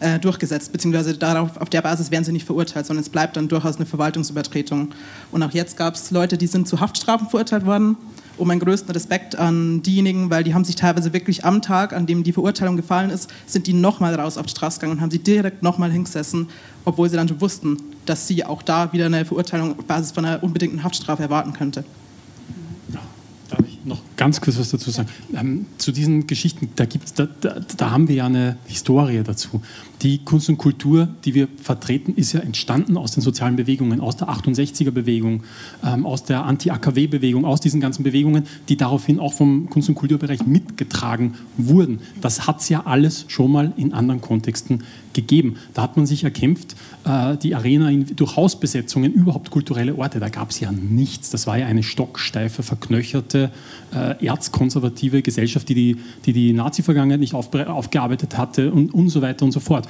äh, 0.00 0.18
durchgesetzt, 0.18 0.72
beziehungsweise 0.72 1.16
darauf, 1.16 1.56
auf 1.56 1.70
der 1.70 1.82
Basis 1.82 2.10
werden 2.10 2.24
sie 2.24 2.32
nicht 2.32 2.46
verurteilt, 2.46 2.86
sondern 2.86 3.02
es 3.02 3.08
bleibt 3.08 3.36
dann 3.36 3.48
durchaus 3.48 3.76
eine 3.76 3.86
Verwaltungsübertretung. 3.86 4.88
Und 5.32 5.42
auch 5.42 5.52
jetzt 5.52 5.76
gab 5.76 5.94
es 5.94 6.10
Leute, 6.10 6.38
die 6.38 6.46
sind 6.46 6.68
zu 6.68 6.80
Haftstrafen 6.80 7.28
verurteilt 7.28 7.66
worden. 7.66 7.96
Und 8.36 8.46
meinen 8.46 8.60
größten 8.60 8.92
Respekt 8.92 9.34
an 9.34 9.82
diejenigen, 9.82 10.30
weil 10.30 10.44
die 10.44 10.54
haben 10.54 10.64
sich 10.64 10.76
teilweise 10.76 11.12
wirklich 11.12 11.44
am 11.44 11.60
Tag, 11.60 11.92
an 11.92 12.06
dem 12.06 12.22
die 12.22 12.32
Verurteilung 12.32 12.76
gefallen 12.76 13.10
ist, 13.10 13.28
sind 13.46 13.66
die 13.66 13.72
nochmal 13.72 14.14
raus 14.14 14.36
auf 14.38 14.46
die 14.46 14.52
Straße 14.52 14.78
gegangen 14.78 14.98
und 14.98 15.00
haben 15.00 15.10
sie 15.10 15.18
direkt 15.18 15.64
nochmal 15.64 15.90
hingesessen, 15.90 16.48
obwohl 16.84 17.10
sie 17.10 17.16
dann 17.16 17.26
schon 17.26 17.40
wussten, 17.40 17.78
dass 18.06 18.28
sie 18.28 18.44
auch 18.44 18.62
da 18.62 18.92
wieder 18.92 19.06
eine 19.06 19.24
Verurteilung 19.24 19.76
auf 19.76 19.84
Basis 19.86 20.12
von 20.12 20.24
einer 20.24 20.40
unbedingten 20.44 20.84
Haftstrafe 20.84 21.24
erwarten 21.24 21.52
könnte 21.52 21.82
noch 23.88 24.00
ganz 24.18 24.42
kurz 24.42 24.58
was 24.58 24.70
dazu 24.70 24.90
sagen. 24.90 25.08
Ähm, 25.34 25.66
zu 25.78 25.92
diesen 25.92 26.26
Geschichten, 26.26 26.68
da, 26.76 26.84
gibt's, 26.84 27.14
da, 27.14 27.26
da, 27.40 27.60
da, 27.76 27.90
haben 27.90 28.08
wir 28.08 28.16
ja 28.16 28.26
eine 28.26 28.58
Historie 28.66 29.22
dazu. 29.24 29.62
Die 30.02 30.18
Kunst 30.18 30.48
und 30.48 30.58
Kultur, 30.58 31.08
die 31.24 31.34
wir 31.34 31.48
vertreten, 31.62 32.14
ist 32.14 32.32
ja 32.32 32.40
entstanden 32.40 32.96
aus 32.96 33.12
den 33.12 33.22
sozialen 33.22 33.56
Bewegungen, 33.56 34.00
aus 34.00 34.16
der 34.16 34.28
68er-Bewegung, 34.28 35.44
ähm, 35.84 36.04
aus 36.04 36.24
der 36.24 36.44
Anti-AKW-Bewegung, 36.44 37.44
aus 37.44 37.60
diesen 37.60 37.80
ganzen 37.80 38.02
Bewegungen, 38.02 38.44
die 38.68 38.76
daraufhin 38.76 39.18
auch 39.18 39.32
vom 39.32 39.70
Kunst- 39.70 39.88
und 39.88 39.94
Kulturbereich 39.94 40.44
mitgetragen 40.46 41.34
wurden. 41.56 42.00
Das 42.20 42.46
hat 42.46 42.60
es 42.60 42.68
ja 42.68 42.86
alles 42.86 43.24
schon 43.28 43.50
mal 43.50 43.72
in 43.76 43.92
anderen 43.92 44.20
Kontexten 44.20 44.82
gegeben. 45.14 45.56
Da 45.74 45.82
hat 45.82 45.96
man 45.96 46.06
sich 46.06 46.22
erkämpft, 46.22 46.76
äh, 47.04 47.36
die 47.36 47.54
Arena 47.54 47.90
in, 47.90 48.14
durch 48.14 48.36
Hausbesetzungen, 48.36 49.12
überhaupt 49.12 49.50
kulturelle 49.50 49.96
Orte, 49.96 50.20
da 50.20 50.28
gab 50.28 50.50
es 50.50 50.60
ja 50.60 50.70
nichts. 50.70 51.30
Das 51.30 51.46
war 51.46 51.58
ja 51.58 51.66
eine 51.66 51.82
stocksteife, 51.82 52.62
verknöcherte, 52.62 53.50
äh, 53.92 54.07
erzkonservative 54.20 55.22
Gesellschaft, 55.22 55.68
die 55.68 55.74
die, 55.74 55.96
die, 56.26 56.32
die 56.32 56.52
Nazi-Vergangenheit 56.52 57.20
nicht 57.20 57.34
auf, 57.34 57.54
aufgearbeitet 57.54 58.36
hatte 58.36 58.72
und, 58.72 58.92
und 58.94 59.08
so 59.08 59.22
weiter 59.22 59.44
und 59.44 59.52
so 59.52 59.60
fort. 59.60 59.88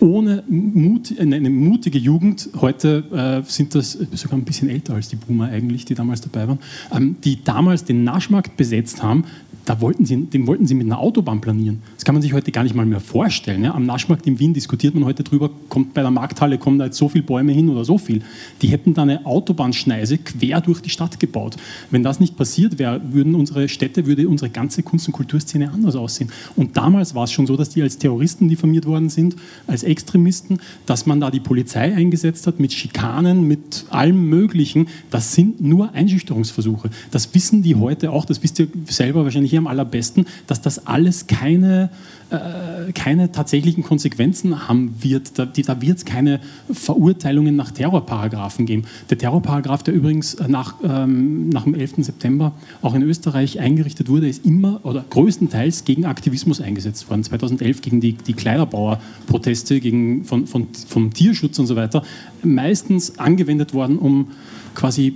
Ohne 0.00 0.44
Mut, 0.48 1.12
eine 1.18 1.50
mutige 1.50 1.98
Jugend, 1.98 2.50
heute 2.60 3.42
äh, 3.44 3.50
sind 3.50 3.74
das 3.74 3.92
sogar 3.92 4.38
ein 4.38 4.44
bisschen 4.44 4.68
älter 4.70 4.94
als 4.94 5.08
die 5.08 5.16
Boomer 5.16 5.48
eigentlich, 5.48 5.86
die 5.86 5.94
damals 5.94 6.20
dabei 6.20 6.46
waren, 6.46 6.60
ähm, 6.94 7.16
die 7.24 7.42
damals 7.42 7.84
den 7.84 8.04
Naschmarkt 8.04 8.56
besetzt 8.56 9.02
haben, 9.02 9.24
da 9.68 9.82
wollten 9.82 10.06
sie, 10.06 10.16
den 10.16 10.46
wollten 10.46 10.66
sie 10.66 10.74
mit 10.74 10.86
einer 10.86 10.98
Autobahn 10.98 11.42
planieren. 11.42 11.82
Das 11.94 12.06
kann 12.06 12.14
man 12.14 12.22
sich 12.22 12.32
heute 12.32 12.52
gar 12.52 12.62
nicht 12.62 12.74
mal 12.74 12.86
mehr 12.86 13.00
vorstellen. 13.00 13.64
Ja? 13.64 13.74
Am 13.74 13.84
Naschmarkt 13.84 14.26
in 14.26 14.38
Wien 14.38 14.54
diskutiert 14.54 14.94
man 14.94 15.04
heute 15.04 15.24
drüber, 15.24 15.50
kommt 15.68 15.92
bei 15.92 16.00
der 16.00 16.10
Markthalle, 16.10 16.56
kommen 16.56 16.78
da 16.78 16.86
jetzt 16.86 16.96
so 16.96 17.10
viele 17.10 17.24
Bäume 17.24 17.52
hin 17.52 17.68
oder 17.68 17.84
so 17.84 17.98
viel. 17.98 18.22
Die 18.62 18.68
hätten 18.68 18.94
da 18.94 19.02
eine 19.02 19.26
Autobahnschneise 19.26 20.16
quer 20.16 20.62
durch 20.62 20.80
die 20.80 20.88
Stadt 20.88 21.20
gebaut. 21.20 21.56
Wenn 21.90 22.02
das 22.02 22.18
nicht 22.18 22.38
passiert 22.38 22.78
wäre, 22.78 23.12
würden 23.12 23.34
unsere 23.34 23.68
Städte, 23.68 24.06
würde 24.06 24.26
unsere 24.26 24.48
ganze 24.48 24.82
Kunst- 24.82 25.06
und 25.06 25.12
Kulturszene 25.12 25.70
anders 25.70 25.96
aussehen. 25.96 26.30
Und 26.56 26.78
damals 26.78 27.14
war 27.14 27.24
es 27.24 27.32
schon 27.32 27.46
so, 27.46 27.54
dass 27.54 27.68
die 27.68 27.82
als 27.82 27.98
Terroristen 27.98 28.48
diffamiert 28.48 28.86
worden 28.86 29.10
sind, 29.10 29.36
als 29.66 29.82
Extremisten, 29.82 30.60
dass 30.86 31.04
man 31.04 31.20
da 31.20 31.30
die 31.30 31.40
Polizei 31.40 31.94
eingesetzt 31.94 32.46
hat 32.46 32.58
mit 32.58 32.72
Schikanen, 32.72 33.46
mit 33.46 33.84
allem 33.90 34.30
Möglichen. 34.30 34.88
Das 35.10 35.34
sind 35.34 35.60
nur 35.60 35.92
Einschüchterungsversuche. 35.92 36.88
Das 37.10 37.34
wissen 37.34 37.62
die 37.62 37.74
heute 37.74 38.12
auch, 38.12 38.24
das 38.24 38.42
wisst 38.42 38.60
ihr 38.60 38.68
selber 38.86 39.24
wahrscheinlich 39.24 39.57
am 39.58 39.66
allerbesten, 39.66 40.26
dass 40.46 40.60
das 40.60 40.86
alles 40.86 41.26
keine, 41.26 41.90
äh, 42.30 42.92
keine 42.92 43.32
tatsächlichen 43.32 43.82
Konsequenzen 43.82 44.68
haben 44.68 44.94
wird. 45.00 45.38
Da, 45.38 45.46
da 45.46 45.80
wird 45.80 45.98
es 45.98 46.04
keine 46.04 46.40
Verurteilungen 46.72 47.56
nach 47.56 47.70
Terrorparagraphen 47.70 48.66
geben. 48.66 48.84
Der 49.10 49.18
Terrorparagraph, 49.18 49.82
der 49.82 49.94
übrigens 49.94 50.36
nach, 50.46 50.74
ähm, 50.82 51.48
nach 51.48 51.64
dem 51.64 51.74
11. 51.74 52.04
September 52.04 52.52
auch 52.82 52.94
in 52.94 53.02
Österreich 53.02 53.60
eingerichtet 53.60 54.08
wurde, 54.08 54.28
ist 54.28 54.44
immer 54.44 54.80
oder 54.84 55.04
größtenteils 55.08 55.84
gegen 55.84 56.04
Aktivismus 56.04 56.60
eingesetzt 56.60 57.08
worden. 57.10 57.24
2011 57.24 57.82
gegen 57.82 58.00
die, 58.00 58.12
die 58.12 58.34
Kleiderbauerproteste 58.34 59.80
gegen, 59.80 60.24
von, 60.24 60.46
von, 60.46 60.68
vom 60.86 61.12
Tierschutz 61.12 61.58
und 61.58 61.66
so 61.66 61.76
weiter. 61.76 62.02
Meistens 62.42 63.18
angewendet 63.18 63.74
worden, 63.74 63.98
um 63.98 64.28
quasi, 64.78 65.12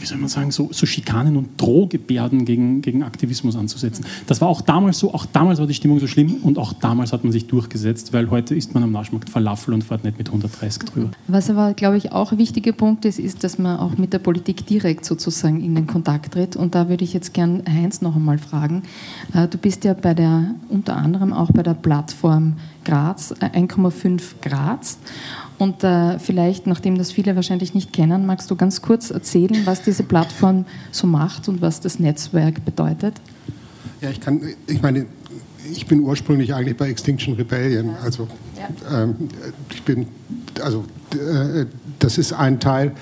wie 0.00 0.06
soll 0.06 0.16
man 0.16 0.28
sagen, 0.28 0.50
so, 0.50 0.70
so 0.72 0.86
Schikanen 0.86 1.36
und 1.36 1.60
Drohgebärden 1.60 2.46
gegen, 2.46 2.80
gegen 2.80 3.02
Aktivismus 3.02 3.56
anzusetzen. 3.56 4.06
Das 4.26 4.40
war 4.40 4.48
auch 4.48 4.62
damals 4.62 4.98
so, 4.98 5.12
auch 5.12 5.26
damals 5.26 5.58
war 5.58 5.66
die 5.66 5.74
Stimmung 5.74 6.00
so 6.00 6.06
schlimm 6.06 6.36
und 6.42 6.56
auch 6.56 6.72
damals 6.72 7.12
hat 7.12 7.24
man 7.24 7.32
sich 7.32 7.46
durchgesetzt, 7.46 8.14
weil 8.14 8.30
heute 8.30 8.54
isst 8.54 8.72
man 8.72 8.82
am 8.82 8.90
Naschmarkt 8.90 9.28
Falafel 9.28 9.74
und 9.74 9.84
fährt 9.84 10.04
nicht 10.04 10.16
mit 10.16 10.28
130 10.28 10.82
drüber. 10.84 11.10
Was 11.28 11.50
aber, 11.50 11.74
glaube 11.74 11.98
ich, 11.98 12.12
auch 12.12 12.32
ein 12.32 12.38
wichtiger 12.38 12.72
Punkt 12.72 13.04
ist, 13.04 13.18
ist, 13.18 13.44
dass 13.44 13.58
man 13.58 13.78
auch 13.78 13.98
mit 13.98 14.14
der 14.14 14.18
Politik 14.18 14.66
direkt 14.66 15.04
sozusagen 15.04 15.62
in 15.62 15.74
den 15.74 15.86
Kontakt 15.86 16.32
tritt. 16.32 16.56
Und 16.56 16.74
da 16.74 16.88
würde 16.88 17.04
ich 17.04 17.12
jetzt 17.12 17.34
gern 17.34 17.62
Heinz 17.68 18.00
noch 18.00 18.16
einmal 18.16 18.38
fragen. 18.38 18.82
Äh, 19.34 19.46
du 19.46 19.58
bist 19.58 19.84
ja 19.84 19.92
bei 19.92 20.14
der, 20.14 20.54
unter 20.70 20.96
anderem 20.96 21.34
auch 21.34 21.50
bei 21.50 21.62
der 21.62 21.74
Plattform 21.74 22.54
Graz, 22.84 23.34
1,5 23.40 24.06
äh, 24.06 24.48
Graz. 24.48 24.98
Und 25.58 25.84
äh, 25.84 26.18
vielleicht, 26.18 26.66
nachdem 26.66 26.98
das 26.98 27.12
viele 27.12 27.36
wahrscheinlich 27.36 27.74
nicht 27.74 27.92
kennen, 27.92 28.26
magst 28.26 28.50
du 28.50 28.56
ganz 28.56 28.82
kurz 28.82 29.10
erzählen, 29.10 29.62
was 29.64 29.82
diese 29.82 30.02
Plattform 30.02 30.64
so 30.90 31.06
macht 31.06 31.48
und 31.48 31.62
was 31.62 31.80
das 31.80 31.98
Netzwerk 32.00 32.64
bedeutet? 32.64 33.14
Ja, 34.00 34.10
ich 34.10 34.20
kann, 34.20 34.40
ich 34.66 34.82
meine, 34.82 35.06
ich 35.70 35.86
bin 35.86 36.00
ursprünglich 36.00 36.54
eigentlich 36.54 36.76
bei 36.76 36.88
Extinction 36.88 37.34
Rebellion. 37.34 37.90
Also 38.02 38.28
ja. 38.56 39.02
ähm, 39.02 39.14
ich 39.70 39.82
bin, 39.82 40.06
also 40.62 40.84
äh, 41.12 41.66
das 41.98 42.18
ist 42.18 42.32
ein 42.32 42.60
Teil. 42.60 42.92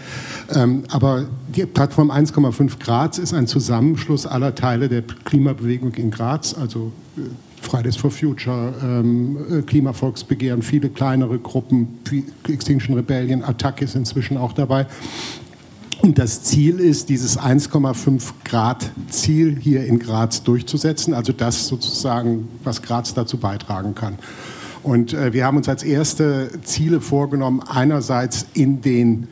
Ähm, 0.54 0.84
aber 0.90 1.26
die 1.54 1.66
Plattform 1.66 2.10
1,5 2.10 2.78
Grad 2.78 3.18
ist 3.18 3.32
ein 3.32 3.46
Zusammenschluss 3.46 4.26
aller 4.26 4.54
Teile 4.54 4.88
der 4.88 5.02
Klimabewegung 5.02 5.94
in 5.94 6.10
Graz, 6.10 6.54
also 6.54 6.92
äh, 7.16 7.22
Fridays 7.72 7.96
for 7.96 8.10
Future, 8.10 8.74
ähm, 8.82 9.38
äh, 9.50 9.62
Klimavolksbegehren, 9.62 10.60
viele 10.60 10.90
kleinere 10.90 11.38
Gruppen, 11.38 12.00
Extinction 12.46 12.94
Rebellion, 12.94 13.42
Attack 13.42 13.80
ist 13.80 13.94
inzwischen 13.94 14.36
auch 14.36 14.52
dabei. 14.52 14.86
Und 16.02 16.18
das 16.18 16.42
Ziel 16.42 16.80
ist, 16.80 17.08
dieses 17.08 17.38
1,5 17.38 18.32
Grad 18.44 18.90
Ziel 19.08 19.56
hier 19.58 19.86
in 19.86 19.98
Graz 19.98 20.42
durchzusetzen, 20.42 21.14
also 21.14 21.32
das 21.32 21.66
sozusagen, 21.66 22.46
was 22.62 22.82
Graz 22.82 23.14
dazu 23.14 23.38
beitragen 23.38 23.94
kann. 23.94 24.18
Und 24.82 25.14
äh, 25.14 25.32
wir 25.32 25.46
haben 25.46 25.56
uns 25.56 25.68
als 25.70 25.82
erste 25.82 26.50
Ziele 26.64 27.00
vorgenommen, 27.00 27.62
einerseits 27.66 28.44
in 28.52 28.82
den 28.82 29.28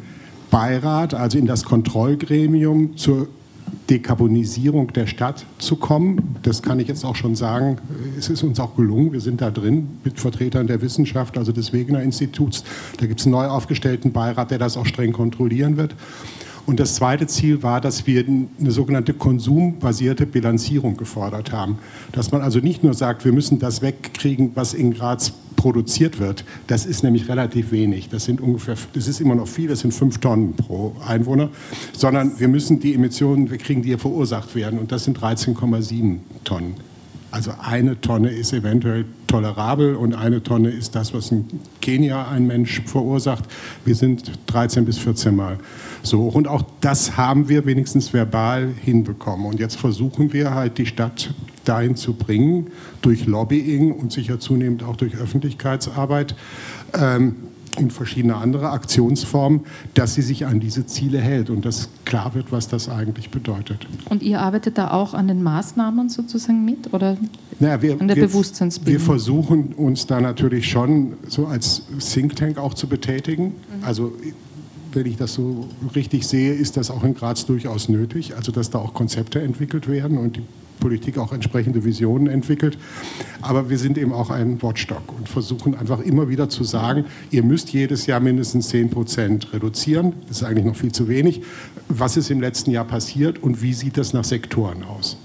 Beirat, 0.50 1.12
also 1.12 1.36
in 1.36 1.44
das 1.44 1.64
Kontrollgremium 1.64 2.96
zur 2.96 3.28
Dekarbonisierung 3.88 4.92
der 4.92 5.06
Stadt 5.06 5.46
zu 5.58 5.76
kommen. 5.76 6.36
Das 6.42 6.62
kann 6.62 6.80
ich 6.80 6.88
jetzt 6.88 7.04
auch 7.04 7.16
schon 7.16 7.34
sagen. 7.34 7.78
Es 8.18 8.28
ist 8.28 8.42
uns 8.42 8.60
auch 8.60 8.76
gelungen. 8.76 9.12
Wir 9.12 9.20
sind 9.20 9.40
da 9.40 9.50
drin 9.50 9.98
mit 10.04 10.20
Vertretern 10.20 10.66
der 10.66 10.80
Wissenschaft, 10.82 11.36
also 11.36 11.52
des 11.52 11.72
Wegener 11.72 12.02
Instituts. 12.02 12.64
Da 12.98 13.06
gibt 13.06 13.20
es 13.20 13.26
einen 13.26 13.32
neu 13.32 13.46
aufgestellten 13.46 14.12
Beirat, 14.12 14.50
der 14.50 14.58
das 14.58 14.76
auch 14.76 14.86
streng 14.86 15.12
kontrollieren 15.12 15.76
wird. 15.76 15.94
Und 16.70 16.78
das 16.78 16.94
zweite 16.94 17.26
Ziel 17.26 17.64
war, 17.64 17.80
dass 17.80 18.06
wir 18.06 18.24
eine 18.24 18.70
sogenannte 18.70 19.12
konsumbasierte 19.12 20.24
Bilanzierung 20.24 20.96
gefordert 20.96 21.50
haben. 21.50 21.78
Dass 22.12 22.30
man 22.30 22.42
also 22.42 22.60
nicht 22.60 22.84
nur 22.84 22.94
sagt, 22.94 23.24
wir 23.24 23.32
müssen 23.32 23.58
das 23.58 23.82
wegkriegen, 23.82 24.52
was 24.54 24.72
in 24.72 24.94
Graz 24.94 25.32
produziert 25.56 26.20
wird. 26.20 26.44
Das 26.68 26.86
ist 26.86 27.02
nämlich 27.02 27.28
relativ 27.28 27.72
wenig. 27.72 28.08
Das 28.08 28.24
sind 28.24 28.40
ungefähr, 28.40 28.76
das 28.92 29.08
ist 29.08 29.20
immer 29.20 29.34
noch 29.34 29.48
viel, 29.48 29.66
das 29.66 29.80
sind 29.80 29.92
fünf 29.92 30.18
Tonnen 30.18 30.54
pro 30.54 30.94
Einwohner. 31.04 31.48
Sondern 31.92 32.38
wir 32.38 32.46
müssen 32.46 32.78
die 32.78 32.94
Emissionen 32.94 33.50
wegkriegen, 33.50 33.82
die 33.82 33.88
hier 33.88 33.98
verursacht 33.98 34.54
werden. 34.54 34.78
Und 34.78 34.92
das 34.92 35.02
sind 35.02 35.18
13,7 35.18 36.18
Tonnen. 36.44 36.76
Also 37.30 37.52
eine 37.62 38.00
Tonne 38.00 38.30
ist 38.30 38.52
eventuell 38.52 39.04
tolerabel 39.28 39.94
und 39.94 40.14
eine 40.14 40.42
Tonne 40.42 40.70
ist 40.70 40.96
das, 40.96 41.14
was 41.14 41.30
in 41.30 41.46
Kenia 41.80 42.28
ein 42.28 42.46
Mensch 42.46 42.82
verursacht. 42.86 43.44
Wir 43.84 43.94
sind 43.94 44.32
13 44.46 44.84
bis 44.84 44.98
14 44.98 45.34
Mal 45.36 45.58
so 46.02 46.20
hoch. 46.20 46.34
Und 46.34 46.48
auch 46.48 46.64
das 46.80 47.16
haben 47.16 47.48
wir 47.48 47.66
wenigstens 47.66 48.12
verbal 48.12 48.68
hinbekommen. 48.82 49.46
Und 49.46 49.60
jetzt 49.60 49.76
versuchen 49.76 50.32
wir 50.32 50.54
halt 50.54 50.78
die 50.78 50.86
Stadt 50.86 51.32
dahin 51.64 51.94
zu 51.94 52.14
bringen, 52.14 52.68
durch 53.02 53.26
Lobbying 53.26 53.92
und 53.92 54.12
sicher 54.12 54.40
zunehmend 54.40 54.82
auch 54.82 54.96
durch 54.96 55.16
Öffentlichkeitsarbeit, 55.16 56.34
ähm, 56.98 57.36
und 57.80 57.92
verschiedene 57.92 58.36
andere 58.36 58.70
Aktionsformen, 58.70 59.60
dass 59.94 60.14
sie 60.14 60.22
sich 60.22 60.46
an 60.46 60.60
diese 60.60 60.86
Ziele 60.86 61.20
hält 61.20 61.50
und 61.50 61.64
dass 61.64 61.88
klar 62.04 62.34
wird, 62.34 62.52
was 62.52 62.68
das 62.68 62.88
eigentlich 62.88 63.30
bedeutet. 63.30 63.86
Und 64.08 64.22
ihr 64.22 64.40
arbeitet 64.40 64.78
da 64.78 64.90
auch 64.90 65.14
an 65.14 65.28
den 65.28 65.42
Maßnahmen 65.42 66.08
sozusagen 66.08 66.64
mit 66.64 66.92
oder 66.92 67.16
naja, 67.58 67.82
wir, 67.82 68.00
an 68.00 68.08
der 68.08 68.16
wir, 68.16 68.26
Bewusstseinsbildung? 68.26 68.92
Wir 68.92 69.04
versuchen 69.04 69.72
uns 69.74 70.06
da 70.06 70.20
natürlich 70.20 70.68
schon 70.68 71.14
so 71.28 71.46
als 71.46 71.82
Think 71.98 72.36
Tank 72.36 72.58
auch 72.58 72.74
zu 72.74 72.86
betätigen. 72.86 73.46
Mhm. 73.46 73.84
Also 73.84 74.12
wenn 74.92 75.06
ich 75.06 75.16
das 75.16 75.34
so 75.34 75.68
richtig 75.94 76.26
sehe, 76.26 76.52
ist 76.52 76.76
das 76.76 76.90
auch 76.90 77.04
in 77.04 77.14
Graz 77.14 77.46
durchaus 77.46 77.88
nötig, 77.88 78.34
also 78.36 78.52
dass 78.52 78.70
da 78.70 78.78
auch 78.78 78.94
Konzepte 78.94 79.40
entwickelt 79.40 79.88
werden 79.88 80.18
und 80.18 80.36
die 80.36 80.42
Politik 80.80 81.18
auch 81.18 81.32
entsprechende 81.32 81.84
Visionen 81.84 82.26
entwickelt. 82.26 82.78
Aber 83.42 83.70
wir 83.70 83.78
sind 83.78 83.96
eben 83.98 84.12
auch 84.12 84.30
ein 84.30 84.60
Watchdog 84.62 85.12
und 85.16 85.28
versuchen 85.28 85.76
einfach 85.76 86.00
immer 86.00 86.28
wieder 86.28 86.48
zu 86.48 86.64
sagen, 86.64 87.04
ihr 87.30 87.44
müsst 87.44 87.70
jedes 87.72 88.06
Jahr 88.06 88.20
mindestens 88.20 88.70
10 88.70 88.90
Prozent 88.90 89.52
reduzieren. 89.52 90.14
Das 90.28 90.38
ist 90.38 90.42
eigentlich 90.42 90.64
noch 90.64 90.76
viel 90.76 90.92
zu 90.92 91.08
wenig. 91.08 91.42
Was 91.88 92.16
ist 92.16 92.30
im 92.30 92.40
letzten 92.40 92.70
Jahr 92.70 92.84
passiert 92.84 93.42
und 93.42 93.62
wie 93.62 93.74
sieht 93.74 93.96
das 93.96 94.12
nach 94.12 94.24
Sektoren 94.24 94.82
aus? 94.82 95.16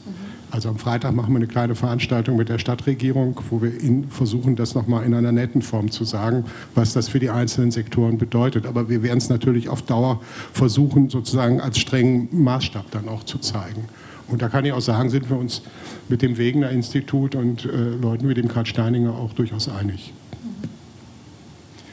Also 0.55 0.69
am 0.69 0.77
Freitag 0.77 1.13
machen 1.13 1.33
wir 1.33 1.37
eine 1.37 1.47
kleine 1.47 1.75
Veranstaltung 1.75 2.37
mit 2.37 2.47
der 2.47 2.59
Stadtregierung, 2.59 3.41
wo 3.49 3.61
wir 3.61 3.73
versuchen, 4.09 4.55
das 4.55 4.73
nochmal 4.73 5.03
in 5.03 5.13
einer 5.13 5.33
netten 5.33 5.61
Form 5.61 5.91
zu 5.91 6.05
sagen, 6.05 6.45
was 6.75 6.93
das 6.93 7.09
für 7.09 7.19
die 7.19 7.29
einzelnen 7.29 7.71
Sektoren 7.71 8.17
bedeutet. 8.17 8.65
Aber 8.65 8.87
wir 8.87 9.03
werden 9.03 9.17
es 9.17 9.27
natürlich 9.27 9.67
auf 9.67 9.81
Dauer 9.81 10.21
versuchen, 10.53 11.09
sozusagen 11.09 11.59
als 11.59 11.77
strengen 11.77 12.29
Maßstab 12.31 12.89
dann 12.91 13.09
auch 13.09 13.25
zu 13.25 13.39
zeigen. 13.39 13.83
Und 14.27 14.41
da 14.41 14.49
kann 14.49 14.65
ich 14.65 14.73
auch 14.73 14.81
sagen, 14.81 15.09
sind 15.09 15.29
wir 15.29 15.37
uns 15.37 15.61
mit 16.09 16.21
dem 16.21 16.37
Wegener 16.37 16.69
Institut 16.69 17.35
und 17.35 17.65
äh, 17.65 17.69
Leuten 18.01 18.27
wie 18.27 18.33
dem 18.33 18.47
Karl 18.47 18.65
Steininger 18.65 19.13
auch 19.13 19.33
durchaus 19.33 19.69
einig. 19.69 20.13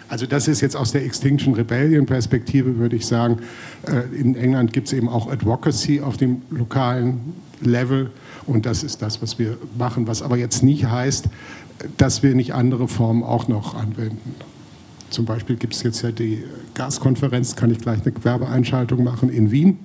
Also 0.08 0.26
das 0.26 0.46
ist 0.46 0.60
jetzt 0.60 0.76
aus 0.76 0.92
der 0.92 1.04
Extinction 1.04 1.54
Rebellion 1.54 2.04
Perspektive, 2.04 2.76
würde 2.76 2.96
ich 2.96 3.06
sagen. 3.06 3.38
Äh, 3.86 4.14
in 4.14 4.34
England 4.34 4.72
gibt 4.72 4.88
es 4.88 4.92
eben 4.92 5.08
auch 5.08 5.30
Advocacy 5.30 6.02
auf 6.02 6.18
dem 6.18 6.42
lokalen 6.50 7.32
Level 7.62 8.10
und 8.46 8.66
das 8.66 8.82
ist 8.82 9.00
das, 9.00 9.22
was 9.22 9.38
wir 9.38 9.56
machen, 9.78 10.06
was 10.06 10.20
aber 10.20 10.36
jetzt 10.36 10.62
nicht 10.62 10.84
heißt, 10.84 11.28
dass 11.96 12.22
wir 12.22 12.34
nicht 12.34 12.52
andere 12.54 12.88
Formen 12.88 13.22
auch 13.22 13.48
noch 13.48 13.74
anwenden. 13.74 14.34
Zum 15.12 15.26
Beispiel 15.26 15.56
gibt 15.56 15.74
es 15.74 15.82
jetzt 15.82 16.02
ja 16.02 16.10
die 16.10 16.42
Gaskonferenz, 16.74 17.54
kann 17.54 17.70
ich 17.70 17.78
gleich 17.78 18.00
eine 18.04 18.12
Werbeeinschaltung 18.24 19.04
machen 19.04 19.28
in 19.28 19.50
Wien 19.50 19.78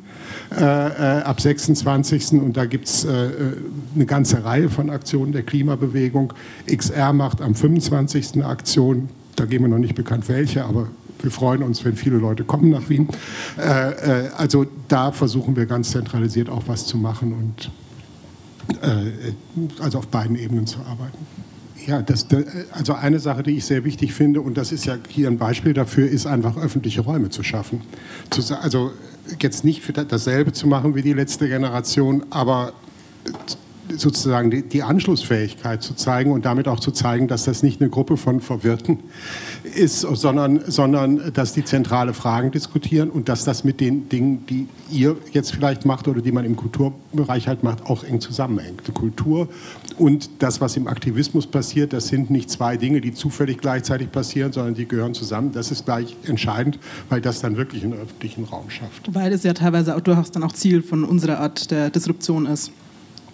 äh, 0.52 0.64
äh, 0.64 1.22
ab 1.22 1.42
26. 1.42 2.34
Und 2.34 2.56
da 2.56 2.66
gibt 2.66 2.88
es 2.88 3.04
äh, 3.04 3.30
eine 3.94 4.06
ganze 4.06 4.44
Reihe 4.44 4.70
von 4.70 4.90
Aktionen 4.90 5.34
der 5.34 5.44
Klimabewegung. 5.44 6.34
XR 6.66 7.12
macht 7.12 7.42
am 7.42 7.56
25. 7.56 8.36
eine 8.36 8.46
Aktion, 8.46 9.10
da 9.36 9.46
gehen 9.46 9.62
wir 9.62 9.68
noch 9.68 9.80
nicht 9.80 9.96
bekannt 9.96 10.30
welche, 10.30 10.64
aber 10.64 10.88
wir 11.22 11.32
freuen 11.32 11.64
uns, 11.64 11.84
wenn 11.84 11.96
viele 11.96 12.18
Leute 12.18 12.44
kommen 12.44 12.70
nach 12.70 12.88
Wien. 12.90 13.10
Äh, 13.58 14.28
äh, 14.28 14.30
also 14.38 14.66
da 14.88 15.12
versuchen 15.12 15.56
wir 15.56 15.66
ganz 15.66 15.92
zentralisiert 15.92 16.50
auch 16.50 16.64
was 16.68 16.86
zu 16.86 16.98
machen 16.98 17.34
und 17.34 17.72
äh, 18.82 19.34
also 19.82 20.00
auf 20.00 20.08
beiden 20.08 20.38
Ebenen 20.38 20.68
zu 20.68 20.80
arbeiten. 20.80 21.18
Ja, 21.88 22.02
das, 22.02 22.28
also 22.72 22.94
eine 22.94 23.18
Sache, 23.20 23.44
die 23.44 23.52
ich 23.52 23.66
sehr 23.66 23.86
wichtig 23.86 24.14
finde, 24.14 24.42
und 24.42 24.58
das 24.58 24.74
ist 24.74 24.86
ja 24.86 24.98
hier 25.08 25.30
ein 25.30 25.38
Beispiel 25.38 25.74
dafür, 25.74 26.08
ist 26.08 26.28
einfach 26.28 26.58
öffentliche 26.58 27.00
Räume 27.00 27.30
zu 27.30 27.44
schaffen. 27.44 27.82
also 28.62 28.92
jetzt 29.40 29.64
nicht 29.64 29.82
für 29.82 29.94
dasselbe 29.94 30.52
zu 30.52 30.68
machen 30.68 30.96
wie 30.96 31.02
die 31.02 31.14
letzte 31.14 31.48
Generation, 31.48 32.26
aber 32.30 32.74
sozusagen 33.96 34.52
die, 34.52 34.62
die, 34.64 34.84
Anschlussfähigkeit 34.84 35.82
zu 35.82 35.94
zeigen 35.94 36.32
und 36.32 36.46
damit 36.46 36.68
auch 36.68 36.80
zu 36.80 36.92
zeigen, 36.92 37.28
dass 37.28 37.46
das 37.46 37.64
nicht 37.64 37.82
eine 37.82 37.90
Gruppe 37.90 38.18
von 38.18 38.42
Verwirrten 38.42 39.00
ist, 39.76 40.02
sondern, 40.02 40.62
sondern 40.68 41.34
dass 41.34 41.54
die 41.54 41.64
zentrale 41.64 42.14
Fragen 42.14 42.52
diskutieren 42.52 43.10
und 43.10 43.30
dass 43.30 43.44
das 43.44 43.64
mit 43.64 43.80
den 43.80 44.10
Dingen, 44.10 44.46
die 44.48 44.68
ihr 44.90 45.18
jetzt 45.32 45.54
vielleicht 45.54 45.86
macht 45.86 46.08
oder 46.08 46.22
die 46.22 46.32
man 46.32 46.46
im 46.46 46.56
Kulturbereich 46.56 47.48
halt 47.48 47.64
macht, 47.64 47.86
auch 47.86 48.04
eng 48.04 48.22
zusammenhängt. 48.22 48.82
Die 48.88 48.92
Kultur 48.92 49.48
und 49.98 50.30
das, 50.40 50.62
was 50.62 50.78
im 50.78 50.88
Aktivismus 50.88 51.48
passiert, 51.48 51.94
das 51.94 52.08
sind 52.08 52.30
nicht 52.30 52.50
zwei 52.50 52.78
Dinge, 52.78 53.02
die 53.02 53.14
zufällig 53.14 53.58
gleichzeitig 53.60 54.12
passieren, 54.12 54.54
sondern 54.54 54.76
die 54.76 54.88
gehören 54.88 55.14
zusammen. 55.14 55.52
Das 55.52 55.72
ist 55.72 55.86
gleich 55.86 56.16
entscheidend, 56.26 56.80
weil 57.10 57.22
das 57.22 57.42
dann 57.42 57.58
wirklich 57.58 57.84
einen 57.84 57.94
öffentlichen 57.94 58.44
Raum 58.44 58.70
schafft. 58.70 59.14
Weil 59.14 59.34
es 59.34 59.44
ja 59.44 59.54
teilweise 59.54 59.96
auch 59.96 60.02
durchaus 60.02 60.32
dann 60.32 60.44
auch 60.44 60.54
Ziel 60.54 60.82
von 60.82 61.04
unserer 61.04 61.40
Art 61.40 61.72
der 61.72 61.90
Disruption 61.90 62.46
ist. 62.46 62.72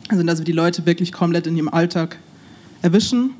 Also 0.10 0.24
dass 0.24 0.40
wir 0.40 0.46
die 0.46 0.52
Leute 0.52 0.86
wirklich 0.86 1.12
komplett 1.12 1.48
in 1.48 1.56
ihrem 1.56 1.70
Alltag 1.70 2.18
erwischen, 2.82 3.32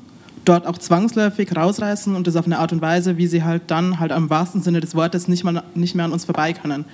dort 0.44 0.66
auch 0.66 0.78
zwangsläufig 0.78 1.54
rausreißen 1.54 2.14
und 2.14 2.26
das 2.26 2.36
auf 2.36 2.46
eine 2.46 2.58
Art 2.58 2.72
und 2.72 2.80
Weise, 2.80 3.16
wie 3.16 3.26
sie 3.26 3.42
halt 3.42 3.62
dann 3.68 4.00
halt 4.00 4.12
am 4.12 4.30
wahrsten 4.30 4.62
Sinne 4.62 4.80
des 4.80 4.94
Wortes 4.94 5.28
nicht 5.28 5.44
mehr, 5.44 5.64
nicht 5.74 5.94
mehr 5.94 6.04
an 6.04 6.12
uns 6.12 6.24
vorbei 6.24 6.52
können. 6.52 6.84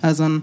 Also 0.00 0.40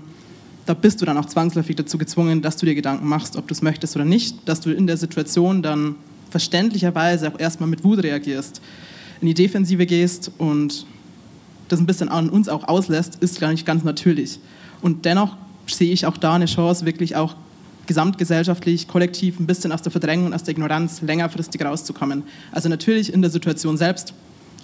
da 0.66 0.74
bist 0.74 1.02
du 1.02 1.06
dann 1.06 1.18
auch 1.18 1.26
zwangsläufig 1.26 1.76
dazu 1.76 1.98
gezwungen, 1.98 2.42
dass 2.42 2.58
du 2.58 2.66
dir 2.66 2.76
Gedanken 2.76 3.08
machst, 3.08 3.38
ob 3.38 3.48
du 3.48 3.54
es 3.54 3.62
möchtest 3.62 3.96
oder 3.96 4.06
nicht, 4.06 4.48
dass 4.48 4.62
du 4.62 4.72
in 4.72 4.88
der 4.88 4.98
Situation 4.98 5.62
dann 5.62 5.96
verständlicherweise 6.30 7.34
auch 7.34 7.40
erstmal 7.40 7.70
mit 7.70 7.84
Wut 7.84 8.04
reagierst, 8.04 8.62
in 9.22 9.28
die 9.28 9.34
Defensive 9.34 9.86
gehst 9.86 10.32
und 10.38 10.86
das 11.70 11.80
ein 11.80 11.86
bisschen 11.86 12.10
an 12.10 12.30
uns 12.30 12.50
auch 12.50 12.68
auslässt, 12.68 13.16
ist 13.22 13.40
gar 13.40 13.52
nicht 13.52 13.66
ganz 13.66 13.84
natürlich. 13.84 14.40
Und 14.82 15.06
dennoch 15.06 15.36
sehe 15.68 15.92
ich 15.92 16.06
auch 16.06 16.18
da 16.18 16.36
eine 16.36 16.46
Chance, 16.46 16.86
wirklich 16.86 17.16
auch 17.16 17.36
gesamtgesellschaftlich, 17.88 18.88
kollektiv 18.88 19.40
ein 19.40 19.48
bisschen 19.48 19.72
aus 19.72 19.82
der 19.82 19.92
Verdrängung 19.92 20.34
aus 20.34 20.44
der 20.44 20.54
Ignoranz 20.54 21.02
längerfristig 21.02 21.64
rauszukommen. 21.64 22.24
Also 22.52 22.70
natürlich 22.70 23.14
in 23.14 23.22
der 23.22 23.32
Situation 23.32 23.78
selbst 23.78 24.14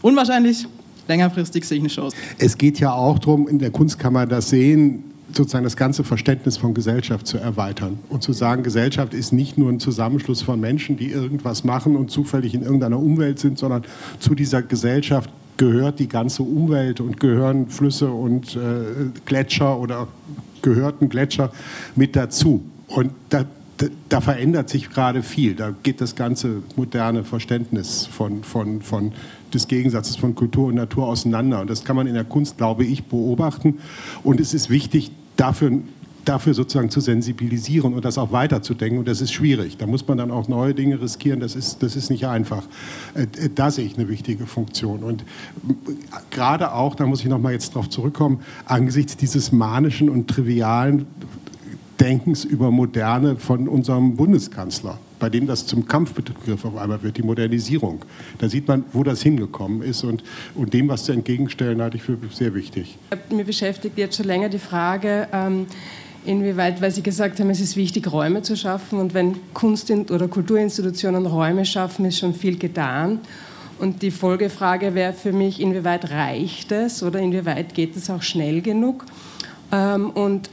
unwahrscheinlich, 0.01 0.67
längerfristig 1.07 1.65
sehe 1.65 1.77
ich 1.77 1.83
eine 1.83 1.89
Chance. 1.89 2.15
Es 2.37 2.57
geht 2.57 2.79
ja 2.79 2.93
auch 2.93 3.19
darum, 3.19 3.47
in 3.47 3.59
der 3.59 3.71
Kunstkammer 3.71 4.25
das 4.25 4.49
Sehen 4.49 5.05
sozusagen 5.35 5.63
das 5.63 5.77
ganze 5.77 6.03
Verständnis 6.03 6.57
von 6.57 6.73
Gesellschaft 6.73 7.25
zu 7.25 7.37
erweitern 7.37 7.97
und 8.09 8.21
zu 8.21 8.33
sagen, 8.33 8.63
Gesellschaft 8.63 9.13
ist 9.13 9.33
nicht 9.33 9.57
nur 9.57 9.69
ein 9.69 9.79
Zusammenschluss 9.79 10.41
von 10.41 10.59
Menschen, 10.59 10.97
die 10.97 11.09
irgendwas 11.09 11.63
machen 11.63 11.95
und 11.95 12.11
zufällig 12.11 12.53
in 12.53 12.61
irgendeiner 12.61 12.99
Umwelt 12.99 13.39
sind, 13.39 13.57
sondern 13.57 13.83
zu 14.19 14.35
dieser 14.35 14.61
Gesellschaft 14.61 15.31
gehört 15.57 15.99
die 15.99 16.07
ganze 16.07 16.43
Umwelt 16.43 16.99
und 16.99 17.19
gehören 17.19 17.67
Flüsse 17.67 18.11
und 18.11 18.55
äh, 18.55 18.59
Gletscher 19.25 19.79
oder 19.79 20.07
gehörten 20.61 21.09
Gletscher 21.09 21.51
mit 21.95 22.15
dazu. 22.15 22.63
Und 22.93 23.11
da, 23.29 23.45
da 24.07 24.21
verändert 24.21 24.69
sich 24.69 24.91
gerade 24.91 25.23
viel. 25.23 25.55
Da 25.55 25.73
geht 25.81 25.99
das 25.99 26.15
ganze 26.15 26.61
moderne 26.75 27.23
Verständnis 27.23 28.05
von, 28.05 28.43
von, 28.43 28.83
von 28.83 29.13
des 29.51 29.67
Gegensatzes 29.67 30.15
von 30.15 30.35
Kultur 30.35 30.67
und 30.67 30.75
Natur 30.75 31.07
auseinander. 31.07 31.61
Und 31.61 31.71
das 31.71 31.83
kann 31.83 31.95
man 31.95 32.05
in 32.05 32.13
der 32.13 32.23
Kunst, 32.23 32.57
glaube 32.57 32.85
ich, 32.85 33.05
beobachten. 33.05 33.79
Und 34.23 34.39
es 34.39 34.53
ist 34.53 34.69
wichtig, 34.69 35.11
dafür 35.37 35.71
dafür 36.25 36.53
sozusagen 36.53 36.89
zu 36.89 37.01
sensibilisieren 37.01 37.93
und 37.93 38.05
das 38.05 38.17
auch 38.17 38.31
weiterzudenken. 38.31 38.99
Und 38.99 39.09
das 39.09 39.19
ist 39.19 39.33
schwierig. 39.33 39.75
Da 39.75 39.87
muss 39.87 40.07
man 40.07 40.17
dann 40.17 40.31
auch 40.31 40.47
neue 40.47 40.73
Dinge 40.73 41.01
riskieren. 41.01 41.41
Das 41.41 41.53
ist, 41.53 41.83
das 41.83 41.97
ist 41.97 42.09
nicht 42.09 42.27
einfach. 42.27 42.63
Äh, 43.13 43.23
äh, 43.23 43.49
da 43.53 43.71
sehe 43.71 43.85
ich 43.85 43.97
eine 43.97 44.07
wichtige 44.07 44.45
Funktion. 44.45 45.03
Und 45.03 45.25
gerade 46.31 46.73
auch, 46.73 46.95
da 46.95 47.05
muss 47.05 47.19
ich 47.19 47.25
nochmal 47.25 47.51
jetzt 47.51 47.75
darauf 47.75 47.89
zurückkommen, 47.89 48.39
angesichts 48.65 49.17
dieses 49.17 49.51
manischen 49.51 50.09
und 50.09 50.29
trivialen 50.29 51.07
Denkens 51.99 52.43
über 52.43 52.71
Moderne 52.71 53.37
von 53.37 53.67
unserem 53.67 54.15
Bundeskanzler, 54.15 54.97
bei 55.19 55.29
dem 55.29 55.47
das 55.47 55.65
zum 55.65 55.87
Kampfbegriff 55.87 56.65
auf 56.65 56.75
einmal 56.75 57.01
wird, 57.03 57.17
die 57.17 57.23
Modernisierung. 57.23 57.99
Da 58.39 58.49
sieht 58.49 58.67
man, 58.67 58.83
wo 58.93 59.03
das 59.03 59.21
hingekommen 59.21 59.81
ist 59.81 60.03
und, 60.03 60.23
und 60.55 60.73
dem, 60.73 60.89
was 60.89 61.05
zu 61.05 61.11
entgegenstellen, 61.11 61.81
halte 61.81 61.97
ich 61.97 62.03
für 62.03 62.17
sehr 62.31 62.53
wichtig. 62.53 62.97
Mir 63.29 63.45
beschäftigt 63.45 63.97
jetzt 63.97 64.17
schon 64.17 64.25
länger 64.25 64.49
die 64.49 64.59
Frage, 64.59 65.27
ähm, 65.31 65.67
inwieweit, 66.25 66.81
weil 66.81 66.91
Sie 66.91 67.03
gesagt 67.03 67.39
haben, 67.39 67.49
es 67.49 67.59
ist 67.59 67.75
wichtig, 67.75 68.11
Räume 68.11 68.41
zu 68.41 68.55
schaffen 68.55 68.99
und 68.99 69.13
wenn 69.13 69.35
Kunst- 69.53 69.91
oder 69.91 70.27
Kulturinstitutionen 70.27 71.25
Räume 71.25 71.65
schaffen, 71.65 72.05
ist 72.05 72.19
schon 72.19 72.33
viel 72.33 72.57
getan. 72.57 73.19
Und 73.79 74.01
die 74.01 74.11
Folgefrage 74.11 74.95
wäre 74.95 75.13
für 75.13 75.33
mich, 75.33 75.59
inwieweit 75.59 76.09
reicht 76.11 76.71
es 76.71 77.03
oder 77.03 77.19
inwieweit 77.19 77.73
geht 77.73 77.97
es 77.97 78.09
auch 78.09 78.21
schnell 78.21 78.61
genug? 78.61 79.05
Ähm, 79.71 80.09
und 80.11 80.49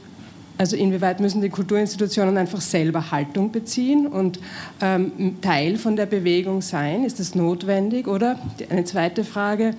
also 0.61 0.75
inwieweit 0.75 1.19
müssen 1.19 1.41
die 1.41 1.49
Kulturinstitutionen 1.49 2.37
einfach 2.37 2.61
selber 2.61 3.09
Haltung 3.09 3.51
beziehen 3.51 4.05
und 4.05 4.39
ähm, 4.79 5.41
Teil 5.41 5.75
von 5.77 5.95
der 5.95 6.05
Bewegung 6.05 6.61
sein? 6.61 7.03
Ist 7.03 7.19
das 7.19 7.33
notwendig? 7.33 8.07
Oder 8.07 8.37
eine 8.69 8.83
zweite 8.83 9.23
Frage, 9.23 9.73